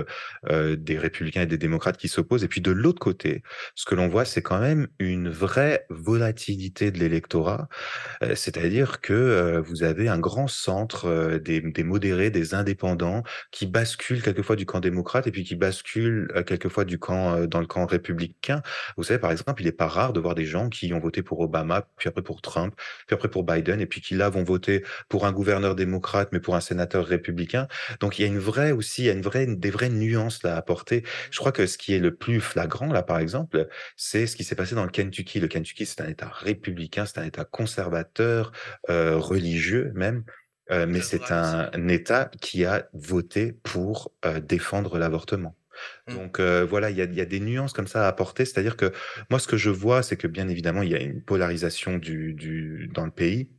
des 0.50 0.98
républicains 0.98 1.42
et 1.42 1.46
des 1.46 1.58
démocrates 1.58 1.98
qui 1.98 2.08
s'opposent 2.08 2.44
et 2.44 2.48
puis 2.48 2.62
de 2.62 2.72
l'autre 2.72 3.00
côté, 3.00 3.44
ce 3.76 3.86
que 3.86 3.96
l'on 3.96 4.08
voit, 4.08 4.26
c'est 4.26 4.42
quand 4.42 4.60
même 4.60 4.88
une 5.00 5.30
vraie 5.30 5.86
volatilité 5.90 6.92
de 6.92 7.00
l'électorat. 7.00 7.68
C'est-à-dire 8.36 9.02
que, 9.02 9.62
vous 9.66 9.84
avez 9.84 10.08
un 10.08 10.20
grand 10.20 10.48
centre, 10.48 11.38
des 11.40 11.84
modérés, 11.84 12.30
des 12.30 12.54
indépendants 12.54 13.24
qui 13.52 13.66
basculent 13.66 14.22
quelquefois 14.22 14.56
du 14.56 14.66
camp 14.66 14.80
démocrate 14.80 15.28
et 15.28 15.32
puis 15.32 15.44
qui 15.44 15.56
basculent, 15.56 16.32
quelquefois 16.44 16.86
du 16.86 17.00
camp, 17.00 17.38
heu, 17.38 17.48
dans 17.48 17.60
le 17.60 17.66
camp 17.66 17.86
républicain. 17.86 18.62
Vous 18.98 19.04
savez, 19.04 19.20
par 19.20 19.32
exemple, 19.32 19.62
il 19.62 19.68
est 19.68 19.72
pas 19.72 19.88
rare 19.88 20.14
de 20.14 20.20
voir 20.20 20.36
des 20.36 20.46
gens 20.46 20.70
qui 20.70 20.94
ont 20.94 21.00
voté 21.00 21.24
pour 21.24 21.40
Obama, 21.40 21.88
puis 21.98 22.10
après 22.10 22.22
pour 22.22 22.42
Trump, 22.42 22.74
puis 23.08 23.14
après 23.14 23.30
pour 23.30 23.44
Biden 23.44 23.82
et 23.82 23.86
puis 23.86 24.02
qui 24.02 24.16
là 24.16 24.30
vont 24.30 24.44
voter 24.44 24.84
pour 25.08 25.26
un 25.26 25.32
gouverneur 25.32 25.76
démocrate, 25.76 26.30
mais 26.32 26.40
pour 26.40 26.56
un 26.56 26.62
sénateur 26.62 27.06
républicain. 27.06 27.68
Donc 28.00 28.20
il 28.20 28.24
y 28.24 28.26
a 28.26 28.28
une 28.28 28.40
vraie 28.40 28.72
aussi, 28.72 29.04
il 29.04 29.06
y 29.06 29.10
a 29.10 29.14
une 29.14 29.22
vraie 29.22 29.46
des 29.48 29.70
vraies 29.72 29.90
nuances 29.90 30.44
là 30.44 30.56
à 30.56 30.58
apporter. 30.58 31.04
Je 31.32 31.40
crois 31.40 31.52
que 31.52 31.66
ce 31.66 31.78
qui 31.78 31.94
est 31.94 32.00
le 32.00 32.16
plus 32.16 32.42
flagrant 32.42 32.88
là, 32.88 33.04
par 33.04 33.20
exemple, 33.20 33.68
c'est 33.96 34.28
ce 34.28 34.36
qui 34.36 34.44
s'est 34.44 34.56
passé 34.56 34.76
dans 34.76 34.86
le 34.86 34.92
Kentucky. 34.92 35.40
Le 35.40 35.48
Kentucky, 35.48 35.86
c'est 35.86 36.02
un 36.02 36.10
État 36.10 36.30
républicain, 36.30 37.06
c'est 37.06 37.20
un 37.20 37.26
État 37.26 37.46
conservateur, 37.46 38.52
heu, 38.90 39.16
religieux 39.18 39.92
même. 39.96 40.24
Mais 40.72 41.02
c'est 41.02 41.32
un 41.32 41.88
État 41.88 42.30
qui 42.42 42.64
a 42.64 42.88
voté 42.94 43.54
pour, 43.54 44.12
défendre 44.44 45.00
l'avortement. 45.00 45.56
Mmh. 46.08 46.14
Donc 46.14 46.40
voilà, 46.40 46.90
il 46.90 46.98
y 46.98 47.02
a 47.02 47.06
il 47.06 47.16
y 47.16 47.22
a 47.22 47.26
des 47.26 47.40
nuances 47.40 47.74
comme 47.74 47.88
ça 47.88 48.06
à 48.06 48.08
apporter. 48.08 48.46
C'est-à-dire 48.46 48.78
que 48.78 48.92
moi, 49.30 49.40
ce 49.40 49.48
que 49.48 49.58
je 49.58 49.70
vois, 49.70 50.04
c'est 50.04 50.18
que 50.18 50.28
bien 50.28 50.48
évidemment, 50.48 50.82
il 50.82 50.90
y 50.90 50.96
a 50.96 51.00
une 51.00 51.22
polarisation 51.22 51.98
du 51.98 52.34
du 52.34 52.90
dans 52.94 53.06
le 53.06 53.12
pays, 53.12 53.50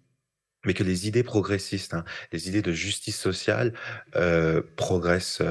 mais 0.64 0.74
que 0.74 0.82
les 0.82 1.08
idées 1.08 1.22
progressistes, 1.22 1.94
hein, 1.94 2.04
les 2.32 2.48
idées 2.48 2.62
de 2.62 2.72
justice 2.72 3.18
sociale, 3.18 3.72
progressent, 4.76 5.42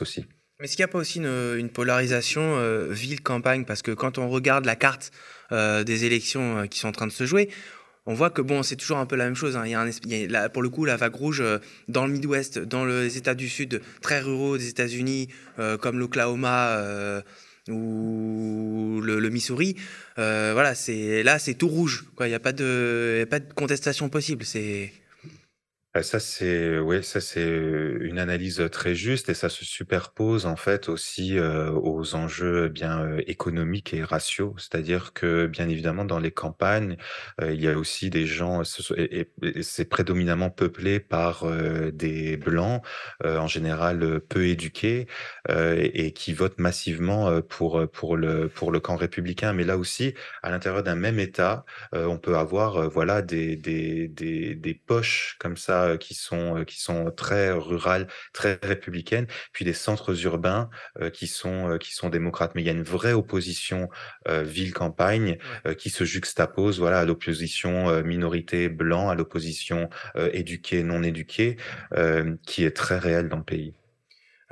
aussi. 0.00 0.26
Mais 0.60 0.66
est-ce 0.66 0.76
qu'il 0.76 0.84
n'y 0.84 0.90
a 0.90 0.92
pas 0.92 0.98
aussi 0.98 1.18
une, 1.18 1.56
une 1.58 1.70
polarisation 1.70 2.88
ville-campagne? 2.90 3.64
Parce 3.64 3.82
que 3.82 3.90
quand 3.90 4.18
on 4.18 4.28
regarde 4.28 4.64
la 4.64 4.76
carte 4.76 5.10
des 5.50 6.04
élections 6.04 6.66
qui 6.68 6.78
sont 6.78 6.88
en 6.88 6.92
train 6.92 7.06
de 7.06 7.12
se 7.12 7.26
jouer, 7.26 7.50
on 8.06 8.14
voit 8.14 8.30
que 8.30 8.42
bon, 8.42 8.62
c'est 8.62 8.76
toujours 8.76 8.98
un 8.98 9.06
peu 9.06 9.16
la 9.16 9.24
même 9.24 9.34
chose. 9.34 9.56
hein. 9.56 9.62
Il 9.64 9.70
y 9.70 9.74
a 9.74 9.80
un, 9.80 9.90
il 10.06 10.30
y 10.30 10.36
a 10.36 10.48
pour 10.48 10.62
le 10.62 10.68
coup, 10.68 10.84
la 10.84 10.96
vague 10.96 11.14
rouge 11.14 11.40
euh, 11.40 11.58
dans 11.88 12.06
le 12.06 12.12
Midwest, 12.12 12.58
dans 12.58 12.84
les 12.84 13.16
États 13.16 13.34
du 13.34 13.48
Sud, 13.48 13.80
très 14.02 14.20
ruraux 14.20 14.58
des 14.58 14.68
États-Unis, 14.68 15.28
euh, 15.58 15.76
comme 15.78 15.98
l'Oklahoma 15.98 16.76
euh, 16.78 17.22
ou 17.70 19.00
le, 19.02 19.18
le 19.20 19.30
Missouri. 19.30 19.76
euh, 20.18 20.50
voilà, 20.52 20.74
c'est 20.74 21.22
là, 21.22 21.38
c'est 21.38 21.54
tout 21.54 21.68
rouge. 21.68 22.04
Quoi. 22.16 22.26
Il 22.26 22.30
n'y 22.30 22.34
a 22.36 22.40
pas 22.40 22.52
de, 22.52 23.20
a 23.22 23.26
pas 23.26 23.40
de 23.40 23.52
contestation 23.54 24.08
possible. 24.08 24.44
C'est 24.44 24.92
Ça 26.02 26.18
c'est 26.18 26.80
ouais, 26.80 27.02
ça 27.02 27.20
c'est, 27.20 27.46
une 27.46 28.18
analyse, 28.18 28.60
très 28.72 28.96
juste 28.96 29.28
et 29.28 29.34
ça 29.34 29.48
se 29.48 29.64
superpose 29.64 30.44
en 30.44 30.56
fait 30.56 30.88
aussi, 30.88 31.38
aux 31.38 32.14
enjeux, 32.16 32.66
eh 32.66 32.68
bien, 32.68 33.16
économiques 33.28 33.94
et 33.94 34.02
raciaux. 34.02 34.56
C'est-à-dire 34.58 35.12
que, 35.12 35.46
bien 35.46 35.68
évidemment, 35.68 36.04
dans 36.04 36.18
les 36.18 36.32
campagnes, 36.32 36.96
il 37.40 37.60
y 37.62 37.68
a 37.68 37.78
aussi 37.78 38.10
des 38.10 38.26
gens 38.26 38.62
et 38.96 39.30
c'est 39.62 39.84
prédominamment 39.84 40.50
peuplé 40.50 40.98
par, 40.98 41.46
des 41.92 42.36
blancs, 42.38 42.82
en 43.24 43.46
général, 43.46 44.20
peu 44.28 44.46
éduqués, 44.46 45.06
et 45.48 46.12
qui 46.12 46.32
votent 46.32 46.58
massivement, 46.58 47.40
pour, 47.42 47.88
pour 47.92 48.16
le 48.16 48.48
pour 48.48 48.72
le 48.72 48.80
camp 48.80 48.96
républicain. 48.96 49.52
Mais 49.52 49.64
là 49.64 49.78
aussi, 49.78 50.14
à 50.42 50.50
l'intérieur 50.50 50.82
d'un 50.82 50.96
même 50.96 51.20
État, 51.20 51.64
on 51.92 52.18
peut 52.18 52.36
avoir, 52.36 52.90
voilà 52.90 53.22
des 53.22 53.54
des 53.54 54.08
des 54.08 54.56
des 54.56 54.74
poches 54.74 55.36
comme 55.38 55.56
ça, 55.56 55.83
heu, 55.88 55.96
qui 55.98 56.14
sont, 56.14 56.58
heu, 56.58 56.64
qui 56.64 56.80
sont 56.80 57.10
très 57.10 57.50
rurales, 57.50 58.06
très 58.32 58.58
républicaines, 58.62 59.26
puis 59.52 59.64
des 59.64 59.72
centres 59.72 60.24
urbains, 60.24 60.70
heu, 61.00 61.10
qui 61.10 61.26
sont, 61.26 61.78
qui 61.78 61.94
sont 61.94 62.08
démocrates. 62.10 62.54
Mais 62.54 62.62
il 62.62 62.66
y 62.66 62.68
a 62.70 62.72
une 62.72 62.82
vraie 62.82 63.12
opposition, 63.12 63.88
ville-campagne, 64.28 65.38
qui 65.78 65.90
se 65.90 66.04
juxtapose, 66.04 66.78
voilà, 66.78 67.00
à 67.00 67.04
l'opposition, 67.04 68.02
minorité 68.02 68.68
blanc, 68.68 69.08
à 69.10 69.14
l'opposition, 69.14 69.88
heu, 70.16 70.30
éduqué, 70.34 70.82
non 70.82 71.02
éduqué, 71.02 71.56
hem, 71.94 72.38
qui 72.46 72.64
est 72.64 72.76
très 72.76 72.98
réelle 72.98 73.28
dans 73.28 73.38
le 73.38 73.44
pays. 73.44 73.74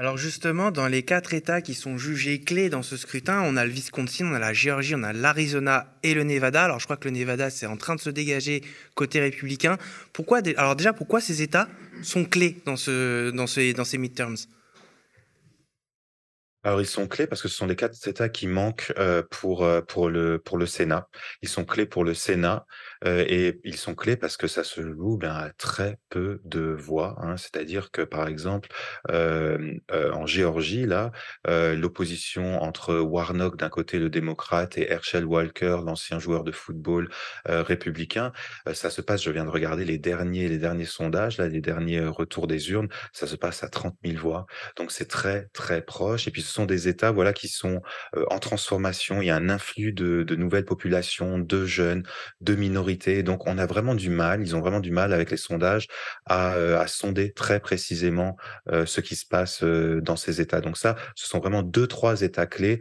Alors 0.02 0.16
justement, 0.16 0.72
dans 0.72 0.88
les 0.88 1.04
quatre 1.04 1.32
États 1.32 1.62
qui 1.62 1.74
sont 1.74 1.96
jugés 1.96 2.40
clés 2.40 2.68
dans 2.68 2.82
ce 2.82 2.96
scrutin, 2.96 3.40
on 3.42 3.56
a 3.56 3.64
le 3.64 3.70
Wisconsin, 3.70 4.26
on 4.26 4.34
a 4.34 4.40
la 4.40 4.52
Géorgie, 4.52 4.96
on 4.96 5.04
a 5.04 5.12
l'Arizona 5.12 5.94
et 6.02 6.12
le 6.12 6.24
Nevada. 6.24 6.64
Alors 6.64 6.80
je 6.80 6.86
crois 6.86 6.96
que 6.96 7.04
le 7.04 7.14
Nevada, 7.14 7.50
c'est 7.50 7.66
en 7.66 7.76
train 7.76 7.94
de 7.94 8.00
se 8.00 8.10
dégager 8.10 8.64
côté 8.96 9.20
républicain. 9.20 9.78
Pourquoi 10.12 10.40
Alors 10.56 10.74
déjà, 10.74 10.92
pourquoi 10.92 11.20
ces 11.20 11.40
États 11.40 11.68
sont 12.02 12.24
clés 12.24 12.56
dans, 12.66 12.76
ce, 12.76 13.30
dans, 13.30 13.44
dans 13.76 13.84
ces 13.84 13.98
midterms? 13.98 14.34
Alors 16.64 16.80
ils 16.80 16.86
sont 16.86 17.06
clés 17.06 17.28
parce 17.28 17.40
que 17.40 17.46
ce 17.46 17.54
sont 17.54 17.66
les 17.66 17.76
4 17.76 18.08
États 18.08 18.28
qui 18.28 18.48
manquent, 18.48 18.92
heu, 18.98 19.24
pour, 19.30 19.64
heu, 19.64 19.84
pour 19.86 20.08
le 20.08 20.40
pour 20.40 20.58
le 20.58 20.66
Sénat. 20.66 21.08
Ils 21.42 21.48
sont 21.48 21.64
clés 21.64 21.86
pour 21.86 22.02
le 22.02 22.14
Sénat, 22.14 22.66
et 23.04 23.60
ils 23.64 23.76
sont 23.76 23.94
clés 23.94 24.16
parce 24.16 24.36
que 24.36 24.46
ça 24.46 24.64
se 24.64 24.80
joue, 24.80 25.16
ben, 25.18 25.32
à 25.32 25.50
très 25.50 25.98
peu 26.10 26.40
de 26.44 26.60
voix, 26.60 27.16
hein. 27.20 27.36
C'est-à-dire 27.36 27.90
que, 27.90 28.02
par 28.02 28.28
exemple, 28.28 28.68
en 29.10 30.26
Géorgie, 30.26 30.86
là, 30.86 31.12
l'opposition 31.46 32.62
entre 32.62 32.98
Warnock, 32.98 33.56
d'un 33.56 33.68
côté, 33.68 33.98
le 33.98 34.10
démocrate 34.10 34.78
et 34.78 34.90
Herschel 34.90 35.24
Walker, 35.24 35.78
l'ancien 35.84 36.18
joueur 36.18 36.44
de 36.44 36.52
football, 36.52 37.08
républicain, 37.46 38.32
ça 38.72 38.90
se 38.90 39.00
passe 39.00 39.22
je 39.22 39.30
viens 39.30 39.44
de 39.44 39.50
regarder 39.50 39.84
les 39.84 39.98
derniers 39.98 40.48
les 40.48 40.58
derniers 40.58 40.84
sondages, 40.84 41.38
là, 41.38 41.48
les 41.48 41.60
derniers, 41.60 42.04
retours 42.06 42.46
des 42.46 42.70
urnes, 42.70 42.88
ça 43.12 43.26
se 43.26 43.36
passe 43.36 43.62
à 43.62 43.68
30 43.68 43.96
000 44.04 44.18
voix. 44.18 44.46
Donc 44.76 44.92
c'est 44.92 45.06
très, 45.06 45.48
très 45.52 45.82
proche 45.82 46.28
et 46.28 46.30
puis 46.30 46.42
ce 46.42 46.52
sont 46.52 46.66
des 46.66 46.88
États, 46.88 47.10
voilà, 47.10 47.32
qui 47.32 47.48
sont, 47.48 47.82
en 48.30 48.38
transformation. 48.38 49.22
Il 49.22 49.26
y 49.26 49.30
a 49.30 49.36
un 49.36 49.48
influx 49.48 49.92
de 49.92 50.34
nouvelles 50.36 50.64
populations, 50.64 51.38
de 51.38 51.64
jeunes, 51.64 52.04
de 52.40 52.54
minorités, 52.54 52.91
donc 53.22 53.46
on 53.46 53.58
a 53.58 53.66
vraiment 53.66 53.94
du 53.94 54.10
mal, 54.10 54.40
ils 54.42 54.54
ont 54.56 54.60
vraiment 54.60 54.80
du 54.80 54.90
mal 54.90 55.12
avec 55.12 55.30
les 55.30 55.36
sondages 55.36 55.88
à, 56.26 56.56
heu, 56.56 56.76
à 56.76 56.86
sonder 56.86 57.32
très 57.32 57.60
précisément, 57.60 58.36
heu, 58.70 58.86
ce 58.86 59.00
qui 59.00 59.16
se 59.16 59.26
passe, 59.26 59.62
heu, 59.62 60.00
dans 60.02 60.16
ces 60.16 60.40
États. 60.40 60.60
Donc 60.60 60.76
ça, 60.76 60.96
ce 61.14 61.26
sont 61.28 61.38
vraiment 61.40 61.62
deux, 61.62 61.86
trois 61.86 62.22
États 62.22 62.46
clés, 62.46 62.80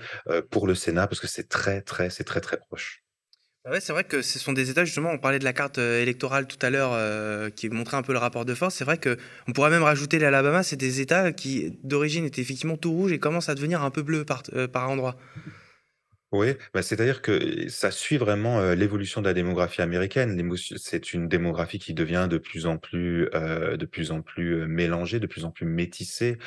pour 0.50 0.68
le 0.68 0.76
Sénat 0.76 1.08
parce 1.08 1.20
que 1.20 1.28
c'est 1.28 1.48
très, 1.50 1.82
très 1.82 2.10
c'est 2.10 2.24
très, 2.24 2.42
très 2.42 2.58
proche. 2.58 3.02
Ah 3.64 3.70
Ouais, 3.70 3.80
c'est 3.80 3.94
vrai 3.94 4.04
que 4.04 4.24
ce 4.24 4.40
sont 4.40 4.54
des 4.54 4.72
États, 4.72 4.86
justement, 4.86 5.12
on 5.12 5.20
parlait 5.20 5.38
de 5.38 5.44
la 5.44 5.54
carte 5.54 5.78
euh, 5.78 6.02
électorale 6.02 6.48
tout 6.48 6.58
à 6.66 6.72
l'heure 6.72 6.94
euh, 6.94 7.52
qui 7.52 7.70
montrait 7.70 7.96
un 7.98 8.02
peu 8.02 8.12
le 8.12 8.18
rapport 8.18 8.44
de 8.44 8.56
force. 8.56 8.74
C'est 8.74 8.84
vrai 8.86 8.98
que 8.98 9.18
on 9.48 9.52
pourrait 9.52 9.70
même 9.70 9.84
rajouter 9.84 10.18
l'Alabama, 10.18 10.64
c'est 10.64 10.78
des 10.78 11.00
États 11.00 11.32
qui 11.32 11.78
d'origine 11.84 12.26
étaient 12.26 12.42
effectivement 12.42 12.76
tout 12.76 12.92
rouges 12.92 13.12
et 13.12 13.20
commencent 13.20 13.50
à 13.50 13.56
devenir 13.56 13.84
un 13.84 13.92
peu 13.92 14.02
bleus 14.02 14.26
par, 14.26 14.42
euh, 14.54 14.68
par 14.68 14.90
endroits. 14.90 15.16
Oui, 16.34 16.54
bah, 16.74 16.82
c'est-à-dire 16.82 17.22
que 17.22 17.68
ça 17.68 17.92
suit 17.92 18.16
vraiment, 18.16 18.62
l'évolution 18.74 19.20
de 19.22 19.28
la 19.28 19.34
démographie 19.34 19.82
américaine. 19.82 20.42
C'est 20.78 21.12
une 21.14 21.28
démographie 21.28 21.78
qui 21.78 21.94
devient 21.94 22.28
de 22.30 22.38
plus 22.38 22.66
en 22.68 22.78
plus, 22.78 23.30
de 23.34 23.86
plus 23.86 24.12
en 24.12 24.22
plus, 24.22 24.66
mélangée, 24.66 25.20
de 25.20 25.28
plus 25.28 25.44
en 25.44 25.52
plus 25.52 25.66
métissée. 25.66 26.38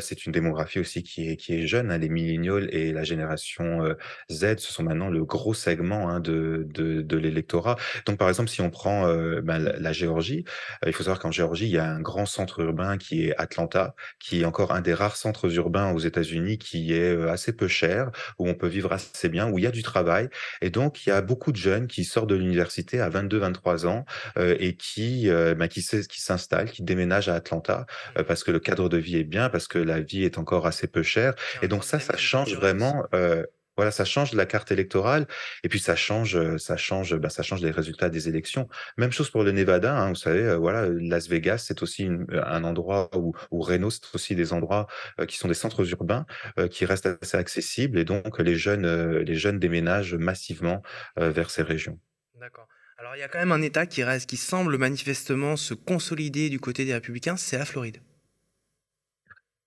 C'est 0.00 0.26
une 0.26 0.32
démographie 0.32 0.78
aussi 0.78 1.02
qui 1.02 1.30
est 1.30 1.36
qui 1.36 1.54
est 1.54 1.66
jeune, 1.66 1.90
hein. 1.90 1.98
Les 1.98 2.08
milléniaux 2.08 2.58
et 2.58 2.92
la 2.92 3.04
génération, 3.04 3.94
Z, 4.30 4.56
ce 4.58 4.72
sont 4.72 4.82
maintenant 4.82 5.08
le 5.08 5.24
gros 5.24 5.54
segment, 5.54 6.08
hein, 6.08 6.20
de 6.20 6.66
de 6.68 7.02
de 7.02 7.16
l'électorat. 7.16 7.76
Donc 8.06 8.18
par 8.18 8.28
exemple, 8.28 8.50
si 8.50 8.60
on 8.60 8.70
prend, 8.70 9.06
ben, 9.42 9.58
la 9.58 9.78
la 9.78 9.92
Géorgie, 9.92 10.44
il 10.86 10.92
faut 10.92 11.02
savoir 11.04 11.18
qu'en 11.18 11.30
Géorgie, 11.30 11.66
il 11.66 11.72
y 11.72 11.78
a 11.78 11.88
un 11.90 12.00
grand 12.00 12.26
centre 12.26 12.60
urbain 12.60 12.96
qui 12.98 13.26
est 13.26 13.34
Atlanta, 13.38 13.94
qui 14.18 14.42
est 14.42 14.44
encore 14.44 14.72
un 14.72 14.80
des 14.80 14.94
rares 14.94 15.16
centres 15.16 15.52
urbains 15.54 15.92
aux 15.92 15.98
États-Unis 15.98 16.58
qui 16.58 16.92
est, 16.94 17.12
assez 17.28 17.52
peu 17.52 17.68
cher, 17.68 18.10
où 18.38 18.48
on 18.48 18.54
peut 18.54 18.68
vivre 18.68 18.92
assez 18.92 19.28
bien, 19.28 19.50
où 19.50 19.58
il 19.58 19.64
y 19.64 19.66
a 19.66 19.70
du 19.70 19.82
travail 19.82 20.28
et 20.60 20.70
donc 20.70 21.06
il 21.06 21.10
y 21.10 21.12
a 21.12 21.20
beaucoup 21.22 21.52
de 21.52 21.56
jeunes 21.56 21.86
qui 21.86 22.04
sortent 22.04 22.28
de 22.30 22.34
l'université 22.34 23.00
à 23.00 23.08
22-23 23.10 23.86
ans, 23.86 24.04
et 24.36 24.74
qui, 24.76 25.28
bah, 25.56 25.68
qui 25.68 25.82
s'es 25.82 26.06
qui 26.06 26.20
s'installent, 26.20 26.70
qui 26.70 26.82
déménagent 26.82 27.28
à 27.28 27.34
Atlanta, 27.34 27.86
parce 28.26 28.44
que 28.44 28.50
le 28.50 28.60
cadre 28.60 28.88
de 28.88 28.96
vie 28.96 29.16
est 29.16 29.24
bien, 29.24 29.48
parce 29.48 29.68
que 29.68 29.71
la 29.78 30.00
vie 30.00 30.24
est 30.24 30.38
encore 30.38 30.66
assez 30.66 30.86
peu 30.88 31.02
chère 31.02 31.34
et 31.62 31.68
donc 31.68 31.84
ça, 31.84 32.00
ça 32.00 32.16
change 32.16 32.54
vraiment, 32.54 33.04
heu, 33.14 33.46
voilà, 33.76 33.90
ça 33.90 34.04
change 34.04 34.34
la 34.34 34.44
carte 34.44 34.70
électorale 34.70 35.26
et 35.64 35.68
puis 35.68 35.78
ça 35.80 35.96
change, 35.96 36.36
heu, 36.36 36.58
ça 36.58 36.76
change, 36.76 37.16
bah, 37.16 37.30
ça 37.30 37.42
change 37.42 37.62
les 37.62 37.70
résultats 37.70 38.10
des 38.10 38.28
élections. 38.28 38.68
Même 38.98 39.12
chose 39.12 39.30
pour 39.30 39.44
le 39.44 39.52
Nevada, 39.52 39.94
hein, 39.96 40.08
vous 40.10 40.14
savez, 40.14 40.42
heu, 40.42 40.54
voilà, 40.56 40.88
Las 40.88 41.28
Vegas, 41.28 41.64
c'est 41.66 41.82
aussi 41.82 42.04
une 42.04 42.26
un 42.32 42.64
endroit 42.64 43.10
où 43.16 43.32
où 43.50 43.60
Reno, 43.62 43.90
c'est 43.90 44.14
aussi 44.14 44.34
des 44.36 44.52
endroits, 44.52 44.86
qui 45.28 45.36
sont 45.38 45.48
des 45.48 45.54
centres 45.54 45.88
urbains 45.90 46.26
qui 46.70 46.84
reste 46.84 47.06
assez 47.22 47.36
accessible 47.36 47.98
et 47.98 48.04
donc 48.04 48.38
les 48.38 48.56
jeunes, 48.56 49.18
les 49.18 49.34
jeunes 49.36 49.58
déménagent 49.58 50.14
massivement, 50.14 50.82
vers 51.16 51.50
ces 51.50 51.62
régions. 51.62 51.98
D'accord. 52.38 52.68
Alors 52.98 53.16
il 53.16 53.20
y 53.20 53.22
a 53.22 53.28
quand 53.28 53.38
même 53.38 53.52
un 53.52 53.62
État 53.62 53.86
qui 53.86 54.02
reste, 54.04 54.28
qui 54.28 54.36
semble 54.36 54.76
manifestement 54.76 55.56
se 55.56 55.74
consolider 55.74 56.50
du 56.50 56.60
côté 56.60 56.84
des 56.84 56.92
républicains, 56.92 57.36
c'est 57.36 57.56
la 57.58 57.64
Floride. 57.64 58.02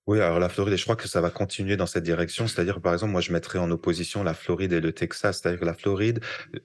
Oui, 0.07 0.21
alors 0.21 0.37
la 0.39 0.49
Floride 0.49 0.75
et 0.75 0.77
je 0.77 0.83
crois 0.83 0.95
que 0.95 1.07
ça 1.07 1.19
va 1.19 1.31
continuer 1.31 1.77
dans 1.77 1.87
cette 1.87 2.03
direction. 2.03 2.45
C'est-à-dire, 2.47 2.79
par 2.79 2.93
exemple, 2.93 3.11
moi, 3.11 3.21
je 3.21 3.31
mettrais 3.33 3.57
en 3.57 3.71
opposition 3.71 4.21
la 4.23 4.35
Floride 4.35 4.71
et 4.71 4.79
le 4.79 4.91
Texas. 4.91 5.39
C'est-à-dire 5.41 5.59
que 5.61 5.65
la 5.65 5.73
Floride, 5.73 6.19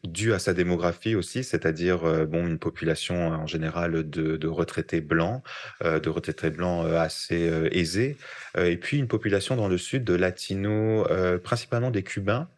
due 0.04 0.34
à 0.34 0.38
sa 0.38 0.52
démographie 0.52 1.14
aussi, 1.14 1.42
c'est-à-dire, 1.42 2.06
heu, 2.06 2.26
bon, 2.26 2.46
une 2.46 2.58
population, 2.58 3.32
euh, 3.32 3.36
en 3.36 3.46
général, 3.46 4.10
de 4.10 4.46
retraités 4.46 5.00
blancs, 5.00 5.42
de 5.82 6.08
retraités 6.10 6.50
blancs, 6.50 6.84
heu, 6.86 6.96
assez, 6.98 7.50
aisés, 7.72 8.18
et 8.58 8.76
puis 8.76 8.98
une 8.98 9.08
population 9.08 9.56
dans 9.56 9.68
le 9.68 9.78
sud 9.78 10.04
de 10.04 10.14
latinos, 10.14 11.06
principalement 11.42 11.90
des 11.90 12.02
Cubains, 12.02 12.48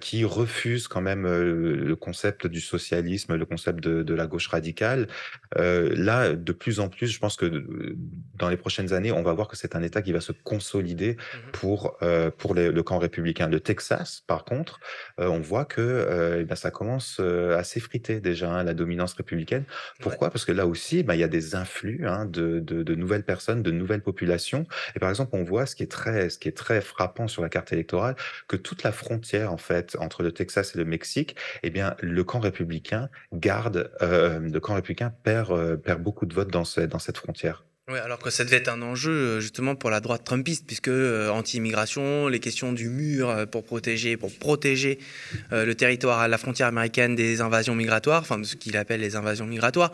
qui 0.00 0.24
refusent 0.24 0.88
quand 0.88 1.00
même, 1.02 1.24
le 1.26 1.94
concept 1.96 2.46
du 2.48 2.60
socialisme, 2.60 3.34
le 3.36 3.46
concept 3.46 3.80
de 3.80 4.02
de 4.02 4.14
la 4.14 4.26
gauche 4.26 4.48
radicale. 4.48 5.06
Là, 5.56 6.32
de 6.32 6.52
plus 6.52 6.80
en 6.80 6.88
plus, 6.88 7.06
je 7.08 7.18
pense 7.18 7.36
que, 7.36 7.64
dans 8.34 8.48
les 8.48 8.56
prochaines 8.56 8.92
années, 8.92 9.12
on 9.12 9.22
va 9.22 9.32
voir 9.32 9.48
que 9.48 9.56
c'est 9.56 9.76
un 9.76 9.82
État 9.82 10.02
qui 10.02 10.12
va 10.12 10.15
va 10.16 10.20
se 10.20 10.32
consolider 10.32 11.16
Mmh 11.16 11.36
pour, 11.52 11.96
euh, 12.02 12.30
pour 12.30 12.54
les- 12.54 12.70
le 12.70 12.82
camp 12.82 12.98
républicain. 12.98 13.48
Le 13.48 13.60
Texas, 13.60 14.22
par 14.26 14.44
contre, 14.44 14.78
euh, 15.20 15.28
on 15.28 15.40
voit 15.40 15.64
que 15.64 15.80
euh, 15.80 16.40
eh 16.40 16.44
ben, 16.44 16.54
ça 16.54 16.70
commence 16.70 17.18
à 17.20 17.62
s'effriter 17.64 18.20
déjà, 18.20 18.50
hein, 18.50 18.62
la 18.64 18.74
dominance 18.74 19.14
républicaine. 19.14 19.62
Ouais. 19.62 20.02
Pourquoi? 20.02 20.30
Parce 20.30 20.44
que 20.44 20.52
là 20.52 20.66
aussi, 20.66 21.02
ben, 21.02 21.14
il 21.14 21.20
y 21.20 21.24
a 21.24 21.28
des 21.28 21.54
influx 21.54 22.06
hein, 22.06 22.26
de, 22.26 22.60
de- 22.60 22.82
de 22.82 22.94
nouvelles 22.94 23.22
personnes, 23.24 23.62
de 23.62 23.70
nouvelles 23.70 24.02
populations. 24.02 24.66
Et 24.94 24.98
par 24.98 25.08
exemple, 25.08 25.30
on 25.34 25.44
voit 25.44 25.64
ce 25.66 25.74
qui 25.76 25.82
est 25.82 25.90
très, 25.90 26.28
ce 26.30 26.38
qui 26.38 26.48
est 26.48 26.56
très 26.56 26.80
frappant 26.80 27.26
sur 27.28 27.42
la 27.42 27.48
carte 27.48 27.72
électorale, 27.72 28.16
que 28.48 28.56
toute 28.56 28.82
la 28.82 28.92
frontière 28.92 29.52
en 29.52 29.56
fait 29.58 29.96
entre 29.98 30.22
le 30.22 30.32
Texas 30.32 30.74
et 30.74 30.78
le 30.78 30.84
Mexique, 30.84 31.36
eh 31.62 31.70
bien, 31.70 31.96
le 32.00 32.22
camp 32.24 32.40
républicain 32.40 33.08
garde, 33.32 33.90
le 34.00 34.58
camp 34.58 34.74
républicain 34.74 35.12
perd, 35.22 35.76
perd 35.76 36.02
beaucoup 36.02 36.26
de 36.26 36.34
votes 36.34 36.50
dans, 36.50 36.64
ce- 36.64 36.80
dans 36.82 36.98
cette 36.98 37.16
frontière. 37.18 37.64
Ouais, 37.88 38.00
alors 38.00 38.18
que 38.18 38.30
ça 38.30 38.44
devait 38.44 38.56
être 38.56 38.68
un 38.68 38.82
enjeu 38.82 39.12
euh, 39.12 39.40
justement 39.40 39.76
pour 39.76 39.90
la 39.90 40.00
droite 40.00 40.24
trumpiste, 40.24 40.66
puisque 40.66 40.88
euh, 40.88 41.30
anti-immigration, 41.30 42.26
les 42.26 42.40
questions 42.40 42.72
du 42.72 42.88
mur 42.88 43.30
euh, 43.30 43.46
pour 43.46 43.62
protéger, 43.62 44.16
pour 44.16 44.36
protéger 44.36 44.98
le 45.52 45.72
territoire, 45.74 46.26
la 46.26 46.36
frontière 46.36 46.66
américaine 46.66 47.14
des 47.14 47.40
invasions 47.40 47.76
migratoires, 47.76 48.22
enfin 48.22 48.40
de 48.40 48.44
ce 48.44 48.56
qu'il 48.56 48.76
appelle 48.76 49.02
les 49.02 49.14
invasions 49.14 49.46
migratoires. 49.46 49.92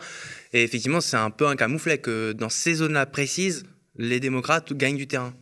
Et 0.53 0.63
effectivement, 0.63 1.01
c'est 1.01 1.17
un 1.17 1.29
peu 1.29 1.45
un 1.45 1.55
camouflet 1.55 1.99
que 1.99 2.31
dans 2.31 2.49
ces 2.49 2.73
zones-là 2.73 3.05
précises, 3.05 3.63
les 3.95 4.19
démocrates 4.19 4.73
gagnent 4.73 4.97
du 4.97 5.05
terrain. 5.05 5.35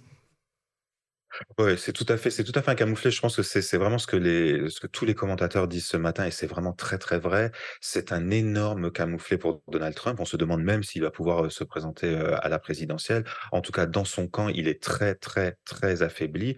Ouais, 1.57 1.77
c'est 1.77 1.93
tout 1.93 2.05
à 2.09 2.17
fait 2.17 2.29
c'est 2.29 2.43
tout 2.43 2.51
à 2.55 2.61
fait 2.61 2.71
un 2.71 2.75
camouflet. 2.75 3.09
Je 3.11 3.21
pense 3.21 3.35
que 3.37 3.43
c'est 3.43 3.77
vraiment 3.77 3.97
ce 3.97 4.07
que 4.07 4.15
les 4.17 4.69
ce 4.69 4.79
que 4.79 4.87
tous 4.87 5.05
les 5.05 5.15
commentateurs 5.15 5.67
disent 5.67 5.85
ce 5.87 5.97
matin 5.97 6.25
et 6.25 6.31
c'est 6.31 6.47
vraiment 6.47 6.73
très, 6.73 6.97
très 6.97 7.19
vrai. 7.19 7.51
C'est 7.79 8.11
un 8.11 8.29
énorme 8.31 8.91
camouflet 8.91 9.37
pour 9.37 9.61
Donald 9.67 9.95
Trump. 9.95 10.19
On 10.19 10.25
se 10.25 10.37
demande 10.37 10.61
même 10.63 10.83
s'il 10.83 11.01
va 11.03 11.11
pouvoir, 11.11 11.45
heu, 11.45 11.49
se 11.49 11.63
présenter, 11.63 12.07
heu, 12.15 12.33
à 12.43 12.49
la 12.49 12.59
présidentielle. 12.59 13.23
En 13.51 13.61
tout 13.61 13.71
cas, 13.71 13.85
dans 13.85 14.05
son 14.05 14.27
camp, 14.27 14.49
il 14.49 14.67
est 14.67 14.81
très, 14.81 15.15
très, 15.15 15.57
très 15.65 16.01
affaibli 16.03 16.55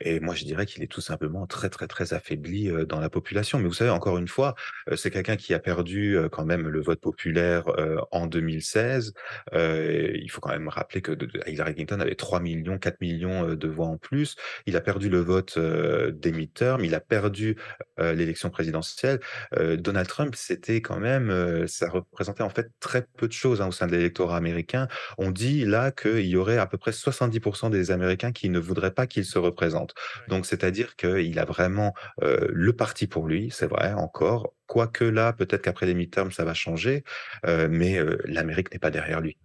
et 0.00 0.20
moi, 0.20 0.34
je 0.34 0.44
dirais 0.44 0.66
qu'il 0.66 0.82
est 0.82 0.86
tout 0.88 1.00
simplement 1.00 1.46
très, 1.46 1.70
très, 1.70 1.86
très 1.86 2.12
affaibli, 2.12 2.68
heu, 2.68 2.84
dans 2.86 3.00
la 3.00 3.08
population. 3.10 3.58
Mais 3.58 3.66
vous 3.66 3.72
savez, 3.74 3.90
encore 3.90 4.18
une 4.18 4.28
fois, 4.28 4.54
c'est 4.96 5.10
quelqu'un 5.10 5.36
qui 5.36 5.54
a 5.54 5.58
perdu, 5.58 6.18
quand 6.32 6.44
même 6.44 6.68
le 6.68 6.80
vote 6.80 7.00
populaire, 7.00 7.64
en 8.12 8.26
2016. 8.26 9.12
Heu, 9.54 10.12
il 10.16 10.28
faut 10.30 10.40
quand 10.40 10.50
même 10.50 10.68
rappeler 10.68 11.00
que 11.02 11.12
Hillary 11.46 11.74
Clinton 11.74 12.00
avait 12.00 12.14
3 12.14 12.40
000 12.40 12.78
4 12.78 12.98
000 13.00 13.20
000, 13.20 13.56
de 13.56 13.68
voix 13.68 13.86
en 13.86 13.96
plus. 13.98 14.25
Il 14.66 14.76
a 14.76 14.80
perdu 14.80 15.08
le 15.08 15.20
vote, 15.20 15.58
des 15.58 16.32
midterms, 16.32 16.84
il 16.84 16.94
a 16.94 17.00
perdu, 17.00 17.56
l'élection 17.98 18.50
présidentielle. 18.50 19.20
Donald 19.52 20.08
Trump, 20.08 20.34
c'était 20.34 20.80
quand 20.80 20.98
même, 20.98 21.66
ça 21.66 21.88
représentait 21.88 22.42
en 22.42 22.50
fait 22.50 22.70
très 22.80 23.06
peu 23.16 23.28
de 23.28 23.32
choses, 23.32 23.60
hein, 23.60 23.68
au 23.68 23.72
sein 23.72 23.86
de 23.86 23.92
l'électorat 23.92 24.36
américain. 24.36 24.88
On 25.18 25.30
dit 25.30 25.64
là 25.64 25.92
qu'il 25.92 26.26
y 26.26 26.36
aurait 26.36 26.58
à 26.58 26.66
peu 26.66 26.78
près 26.78 26.90
70% 26.90 27.70
des 27.70 27.90
Américains 27.90 28.32
qui 28.32 28.48
ne 28.48 28.58
voudraient 28.58 28.94
pas 28.94 29.06
qu'il 29.06 29.24
se 29.24 29.38
représente. 29.38 29.94
Donc 30.28 30.46
c'est-à-dire 30.46 30.96
qu'il 30.96 31.38
a 31.38 31.44
vraiment, 31.44 31.94
le 32.20 32.72
parti 32.72 33.06
pour 33.06 33.26
lui, 33.26 33.50
c'est 33.50 33.66
vrai 33.66 33.92
encore, 33.92 34.54
quoique 34.66 35.04
là, 35.04 35.32
peut-être 35.32 35.62
qu'après 35.62 35.86
les 35.86 35.94
midterms, 35.94 36.32
ça 36.32 36.44
va 36.44 36.54
changer, 36.54 37.04
mais 37.44 37.98
l'Amérique 38.24 38.72
n'est 38.72 38.78
pas 38.78 38.90
derrière 38.90 39.20
lui. 39.20 39.36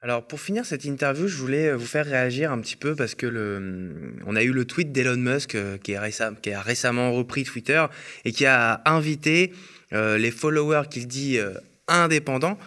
Alors 0.00 0.24
pour 0.24 0.40
finir 0.40 0.64
cette 0.64 0.84
interview, 0.84 1.26
je 1.26 1.36
voulais 1.36 1.70
euh, 1.70 1.76
vous 1.76 1.86
faire 1.86 2.06
réagir 2.06 2.52
un 2.52 2.60
petit 2.60 2.76
peu 2.76 2.94
parce 2.94 3.16
que 3.16 3.26
le, 3.26 4.14
on 4.26 4.36
a 4.36 4.44
eu 4.44 4.52
le 4.52 4.64
tweet 4.64 4.92
d'Elon 4.92 5.16
Musk 5.16 5.56
euh, 5.56 5.76
qui, 5.76 5.96
a 5.96 6.60
récemment 6.60 7.12
repris 7.12 7.42
Twitter 7.42 7.84
et 8.24 8.30
qui 8.30 8.46
a 8.46 8.80
invité 8.84 9.52
euh, 9.92 10.16
les 10.16 10.30
followers 10.30 10.84
qu'il 10.88 11.08
dit 11.08 11.38
indépendants 11.88 12.58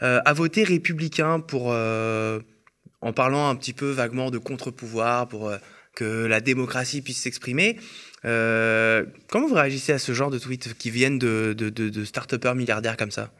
à 0.00 0.32
voter 0.34 0.62
républicain 0.62 1.40
pour, 1.40 1.68
en 1.68 3.12
parlant 3.14 3.48
un 3.48 3.56
petit 3.56 3.72
peu 3.72 3.90
vaguement 3.90 4.30
de 4.30 4.36
contre-pouvoir, 4.36 5.28
pour 5.28 5.50
que 5.94 6.26
la 6.26 6.42
démocratie 6.42 7.00
puisse 7.00 7.22
s'exprimer. 7.22 7.78
Comment 8.22 9.48
vous 9.48 9.54
réagissez 9.54 9.92
à 9.92 9.98
ce 9.98 10.12
genre 10.12 10.30
de 10.30 10.38
tweets 10.38 10.74
qui 10.76 10.90
viennent 10.90 11.18
de, 11.18 11.54
de, 11.56 11.70
de, 11.70 11.88
de 11.88 12.04
start-upers 12.04 12.54
milliardaires 12.54 12.98
comme 12.98 13.10
ça? 13.10 13.32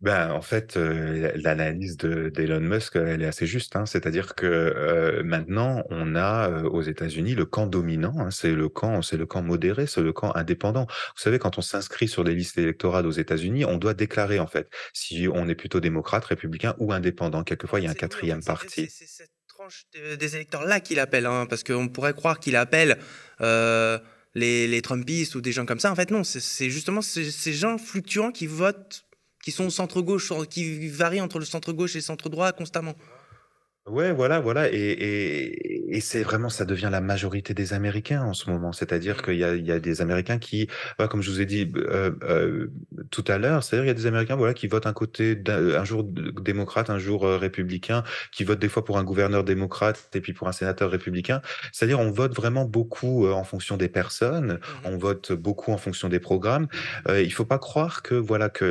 Ben, 0.00 0.30
en 0.32 0.42
fait, 0.42 0.76
l'analyse 0.76 1.96
de 1.96 2.28
d'Elon 2.28 2.60
Musk, 2.60 2.96
elle 2.96 3.22
est 3.22 3.26
assez 3.26 3.46
juste, 3.46 3.74
hein. 3.76 3.86
C'est-à-dire 3.86 4.34
que, 4.34 5.22
maintenant, 5.24 5.82
on 5.88 6.14
a, 6.14 6.62
aux 6.64 6.82
États-Unis, 6.82 7.34
le 7.34 7.46
camp 7.46 7.66
dominant, 7.66 8.12
hein, 8.18 8.30
c'est 8.30 8.52
le 8.52 8.68
camp 8.68 9.00
c'est 9.00 9.16
le 9.16 9.24
camp 9.24 9.42
modéré, 9.42 9.86
c'est 9.86 10.02
le 10.02 10.12
camp 10.12 10.34
indépendant. 10.34 10.86
Vous 10.86 11.22
savez, 11.22 11.38
quand 11.38 11.56
on 11.56 11.62
s'inscrit 11.62 12.06
sur 12.08 12.22
les 12.22 12.34
listes 12.34 12.58
électorales 12.58 13.06
aux 13.06 13.12
États-Unis, 13.12 13.64
on 13.64 13.78
doit 13.78 13.94
déclarer, 13.94 14.40
en 14.40 14.46
fait, 14.46 14.68
si 14.92 15.26
on 15.32 15.48
est 15.48 15.54
plutôt 15.54 15.80
démocrate, 15.80 16.24
républicain 16.26 16.74
ou 16.78 16.92
indépendant. 16.92 17.38
En 17.38 17.44
Quelquefois, 17.44 17.80
il 17.80 17.84
y 17.84 17.86
a 17.86 17.90
un 17.90 17.92
oui, 17.94 17.98
quatrième 17.98 18.42
c'est 18.42 18.46
c'est- 18.46 18.52
parti. 18.52 18.86
c'est 18.90 19.06
cette 19.06 19.30
tranche 19.48 19.84
de- 19.94 20.16
des 20.16 20.34
électeurs-là 20.36 20.80
qu'il 20.80 20.98
appelle, 20.98 21.24
hein, 21.24 21.46
parce 21.48 21.62
qu'on 21.64 21.88
pourrait 21.88 22.12
croire 22.14 22.40
qu'il 22.40 22.56
appelle 22.56 22.98
les, 23.40 24.66
les 24.66 24.82
Trumpistes 24.82 25.34
ou 25.34 25.40
des 25.40 25.52
gens 25.52 25.64
comme 25.64 25.78
ça. 25.78 25.90
En 25.90 25.94
fait, 25.94 26.10
non, 26.10 26.24
c'est- 26.24 26.40
c'est 26.40 26.68
justement 26.68 27.00
ces, 27.00 27.30
ces 27.30 27.52
gens 27.54 27.78
fluctuants 27.78 28.32
qui 28.32 28.46
votent, 28.46 29.04
qui 29.44 29.52
sont 29.52 29.66
au 29.66 29.70
centre-gauche, 29.70 30.32
qui 30.48 30.88
varient 30.88 31.20
entre 31.20 31.38
le 31.38 31.44
centre-gauche 31.44 31.94
et 31.94 31.98
le 31.98 32.02
centre-droit 32.02 32.52
constamment. 32.52 32.94
Ouais, 33.86 34.12
voilà, 34.12 34.40
voilà 34.40 34.72
et 34.72 34.78
et 34.78 35.73
et 35.88 36.00
c'est 36.00 36.22
vraiment 36.22 36.48
ça 36.48 36.64
devient 36.64 36.88
la 36.90 37.00
majorité 37.00 37.54
des 37.54 37.72
Américains 37.74 38.22
en 38.22 38.34
ce 38.34 38.50
moment. 38.50 38.72
C'est-à-dire 38.72 39.18
Mm. 39.18 39.22
qu'il 39.22 39.34
y 39.36 39.44
a 39.44 39.54
il 39.54 39.64
y 39.66 39.72
a 39.72 39.80
des 39.80 40.00
Américains 40.02 40.38
qui, 40.38 40.68
voilà, 40.98 41.08
comme 41.08 41.22
je 41.22 41.30
vous 41.30 41.40
ai 41.40 41.46
dit, 41.46 41.64
b 41.66 41.78
heu 41.78 42.18
heu, 42.22 42.72
tout 43.10 43.24
à 43.28 43.38
l'heure, 43.38 43.62
c'est-à-dire 43.64 43.84
il 43.84 43.88
y 43.88 43.90
a 43.90 43.94
des 43.94 44.06
Américains, 44.06 44.36
voilà, 44.36 44.54
qui 44.54 44.66
votent 44.68 44.86
un 44.86 44.92
côté 44.92 45.34
d'un 45.36 45.74
un 45.80 45.84
jour 45.84 46.04
démocrate, 46.04 46.90
un 46.90 46.98
jour, 46.98 47.22
républicain, 47.26 48.02
qui 48.32 48.44
votent 48.44 48.58
des 48.60 48.68
fois 48.68 48.84
pour 48.84 48.98
un 48.98 49.04
gouverneur 49.04 49.44
démocrate 49.44 50.08
et 50.14 50.20
puis 50.20 50.32
pour 50.32 50.48
un 50.48 50.52
sénateur 50.52 50.90
républicain. 50.90 51.40
C'est-à-dire 51.72 52.00
on 52.00 52.10
vote 52.10 52.34
vraiment 52.34 52.64
beaucoup, 52.64 53.26
en 53.28 53.44
fonction 53.44 53.76
des 53.76 53.88
personnes, 53.88 54.58
Mhm. 54.84 54.92
on 54.92 54.96
vote 54.98 55.32
beaucoup 55.32 55.72
en 55.72 55.78
fonction 55.78 56.08
des 56.08 56.20
programmes. 56.20 56.66
Il 57.08 57.32
faut 57.32 57.44
pas 57.44 57.58
croire 57.58 58.02
que, 58.02 58.14
voilà, 58.14 58.48
que 58.50 58.64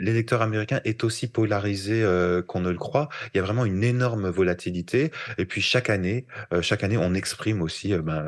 l'électeur 0.00 0.42
américain 0.42 0.80
est 0.84 1.04
aussi 1.04 1.26
polarisé, 1.28 2.04
qu'on 2.46 2.60
ne 2.60 2.70
le 2.70 2.78
croit. 2.78 3.08
Il 3.34 3.38
y 3.38 3.40
a 3.40 3.42
vraiment 3.44 3.64
une 3.64 3.82
énorme 3.84 4.28
volatilité 4.28 5.10
et 5.38 5.44
puis 5.46 5.60
chaque 5.60 5.90
année, 5.90 6.26
chaque 6.60 6.84
année, 6.84 6.98
on 6.98 7.14
exprime 7.14 7.62
aussi, 7.62 7.92
heu, 7.92 8.02
ben, 8.02 8.26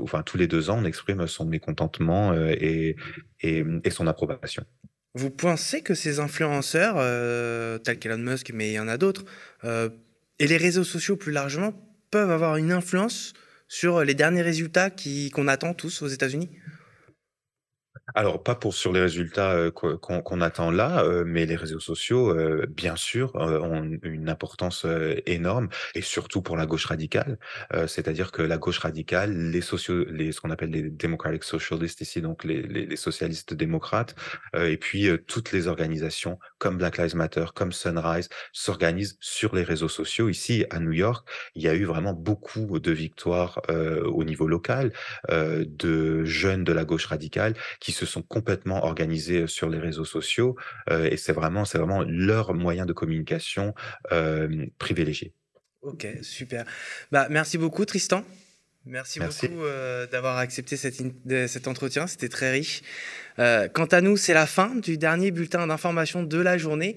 enfin 0.00 0.22
tous 0.22 0.38
les 0.38 0.46
2 0.46 0.70
ans, 0.70 0.78
on 0.80 0.84
exprime 0.84 1.26
son 1.26 1.44
mécontentement, 1.44 2.32
heu 2.32 2.56
et 2.60 2.96
son 3.90 4.06
approbation. 4.06 4.64
Vous 5.14 5.30
pensez 5.30 5.80
que 5.80 5.94
ces 5.94 6.20
influenceurs, 6.20 6.96
euh, 6.98 7.78
tels 7.78 7.98
qu'Elon 7.98 8.18
Musk, 8.18 8.50
mais 8.52 8.70
il 8.70 8.74
y 8.74 8.78
en 8.78 8.88
a 8.88 8.98
d'autres, 8.98 9.24
euh, 9.64 9.88
et 10.38 10.46
les 10.46 10.58
réseaux 10.58 10.84
sociaux 10.84 11.16
plus 11.16 11.32
largement, 11.32 11.72
peuvent 12.10 12.30
avoir 12.30 12.56
une 12.56 12.70
influence 12.70 13.32
sur 13.66 14.04
les 14.04 14.14
derniers 14.14 14.42
résultats 14.42 14.90
qu'on 14.90 15.48
attend 15.48 15.72
tous 15.72 16.02
aux 16.02 16.06
États-Unis? 16.06 16.50
Alors, 18.14 18.42
pas 18.42 18.54
pour 18.54 18.72
sur 18.72 18.92
les 18.92 19.00
résultats, 19.00 19.70
qu'on 19.72 20.40
attend 20.40 20.70
là, 20.70 21.04
mais 21.24 21.44
les 21.44 21.56
réseaux 21.56 21.80
sociaux, 21.80 22.34
bien 22.68 22.94
sûr, 22.94 23.34
ont 23.34 23.98
une 24.02 24.28
importance, 24.28 24.86
énorme 25.26 25.68
et 25.94 26.02
surtout 26.02 26.40
pour 26.40 26.56
la 26.56 26.66
gauche 26.66 26.86
radicale. 26.86 27.38
C'est-à-dire 27.88 28.30
que 28.30 28.42
la 28.42 28.58
gauche 28.58 28.78
radicale, 28.78 29.50
les 29.50 29.60
sociaux 29.60 30.04
les 30.04 30.30
ce 30.30 30.40
qu'on 30.40 30.50
appelle 30.50 30.70
les 30.70 30.88
democratic 30.88 31.42
socialists 31.42 32.00
ici, 32.00 32.20
donc 32.22 32.44
les 32.44 32.94
socialistes 32.96 33.54
démocrates, 33.54 34.14
et 34.56 34.76
puis, 34.76 35.08
toutes 35.26 35.50
les 35.50 35.66
organisations 35.66 36.38
comme 36.58 36.78
Black 36.78 36.98
Lives 36.98 37.16
Matter, 37.16 37.46
comme 37.54 37.72
Sunrise, 37.72 38.28
s'organisent 38.52 39.18
sur 39.20 39.54
les 39.54 39.64
réseaux 39.64 39.88
sociaux. 39.88 40.28
Ici, 40.28 40.64
à 40.70 40.78
New 40.78 40.92
York, 40.92 41.28
il 41.56 41.62
y 41.62 41.68
a 41.68 41.74
eu 41.74 41.84
vraiment 41.84 42.12
beaucoup 42.12 42.78
de 42.78 42.92
victoires, 42.92 43.60
au 43.68 44.22
niveau 44.22 44.46
local, 44.46 44.92
de 45.28 46.24
jeunes 46.24 46.62
de 46.62 46.72
la 46.72 46.84
gauche 46.84 47.06
radicale 47.06 47.54
qui 47.80 47.95
se 47.96 48.06
sont 48.06 48.22
complètement 48.22 48.84
organisés, 48.84 49.46
sur 49.46 49.68
les 49.68 49.78
réseaux 49.78 50.04
sociaux, 50.04 50.56
et 50.90 51.16
c'est 51.16 51.32
vraiment 51.32 51.64
c'est 51.64 51.78
vraiment 51.78 52.02
leur 52.06 52.54
moyen 52.54 52.86
de 52.86 52.92
communication, 52.92 53.74
privilégié. 54.78 55.32
Ok, 55.82 56.06
super. 56.22 56.64
Bah, 57.12 57.28
merci 57.30 57.58
beaucoup, 57.58 57.84
Tristan. 57.84 58.24
Merci 58.88 59.18
Merci. 59.18 59.48
beaucoup 59.48 59.64
euh, 59.64 60.06
d'avoir 60.06 60.38
accepté 60.38 60.76
cet, 60.76 61.00
in- 61.00 61.10
de- 61.24 61.46
cet 61.48 61.66
entretien, 61.66 62.06
c'était 62.06 62.28
très 62.28 62.52
riche. 62.52 62.82
Quant 63.36 63.86
à 63.90 64.00
nous, 64.00 64.16
c'est 64.16 64.32
la 64.34 64.46
fin 64.46 64.74
du 64.76 64.96
dernier 64.96 65.30
bulletin 65.32 65.66
d'information 65.66 66.22
de 66.22 66.38
la 66.38 66.56
journée. 66.56 66.96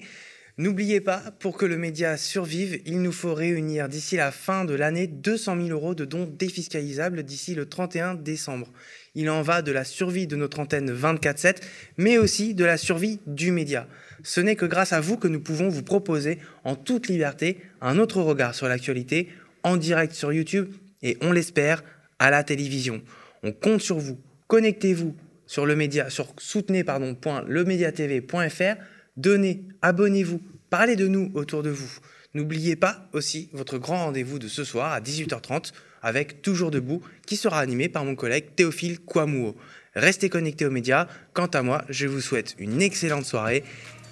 N'oubliez 0.56 1.00
pas, 1.00 1.18
pour 1.40 1.56
que 1.56 1.66
le 1.66 1.76
média 1.78 2.16
survive, 2.16 2.80
il 2.84 3.00
nous 3.02 3.12
faut 3.12 3.34
réunir 3.34 3.88
d'ici 3.88 4.16
la 4.16 4.30
fin 4.30 4.64
de 4.64 4.74
l'année 4.74 5.06
200 5.06 5.56
000 5.56 5.68
euros 5.70 5.94
de 5.94 6.04
dons 6.04 6.26
défiscalisables 6.26 7.22
d'ici 7.24 7.54
le 7.54 7.66
31 7.68 8.14
décembre. 8.14 8.68
Il 9.14 9.28
en 9.28 9.42
va 9.42 9.62
de 9.62 9.72
la 9.72 9.84
survie 9.84 10.26
de 10.26 10.36
notre 10.36 10.60
antenne 10.60 10.92
24-7, 10.92 11.56
mais 11.96 12.18
aussi 12.18 12.54
de 12.54 12.64
la 12.64 12.76
survie 12.76 13.20
du 13.26 13.50
média. 13.50 13.86
Ce 14.22 14.40
n'est 14.40 14.56
que 14.56 14.66
grâce 14.66 14.92
à 14.92 15.00
vous 15.00 15.16
que 15.16 15.28
nous 15.28 15.40
pouvons 15.40 15.68
vous 15.68 15.82
proposer 15.82 16.38
en 16.64 16.76
toute 16.76 17.08
liberté 17.08 17.58
un 17.80 17.98
autre 17.98 18.20
regard 18.20 18.54
sur 18.54 18.68
l'actualité 18.68 19.28
en 19.62 19.76
direct 19.76 20.12
sur 20.12 20.32
YouTube 20.32 20.72
et 21.02 21.16
on 21.22 21.32
l'espère 21.32 21.82
à 22.18 22.30
la 22.30 22.44
télévision. 22.44 23.02
On 23.42 23.52
compte 23.52 23.80
sur 23.80 23.98
vous. 23.98 24.18
Connectez-vous 24.46 25.16
sur 25.46 25.66
le 25.66 25.74
média 25.74 26.10
sur 26.10 26.32
soutenez 26.38 26.84
pardon, 26.84 27.14
point 27.14 27.44
lemediatv.fr. 27.48 28.80
Donnez, 29.16 29.64
abonnez-vous, 29.82 30.40
parlez 30.70 30.96
de 30.96 31.08
nous 31.08 31.30
autour 31.34 31.62
de 31.62 31.70
vous. 31.70 31.90
N'oubliez 32.34 32.76
pas 32.76 33.08
aussi 33.12 33.50
votre 33.52 33.78
grand 33.78 34.04
rendez-vous 34.04 34.38
de 34.38 34.46
ce 34.46 34.62
soir 34.62 34.92
à 34.92 35.00
18h30 35.00 35.72
avec 36.02 36.42
Toujours 36.42 36.70
debout 36.70 37.02
qui 37.26 37.36
sera 37.36 37.60
animé 37.60 37.88
par 37.88 38.04
mon 38.04 38.14
collègue 38.14 38.54
Théophile 38.56 39.00
Kouamouo. 39.00 39.56
Restez 39.94 40.28
connectés 40.28 40.66
aux 40.66 40.70
médias. 40.70 41.06
Quant 41.32 41.46
à 41.46 41.62
moi, 41.62 41.84
je 41.88 42.06
vous 42.06 42.20
souhaite 42.20 42.54
une 42.58 42.80
excellente 42.80 43.24
soirée 43.24 43.64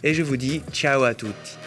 et 0.03 0.14
je 0.14 0.22
vous 0.22 0.37
dis 0.37 0.62
ciao 0.72 1.05
à 1.05 1.14
toutes. 1.14 1.59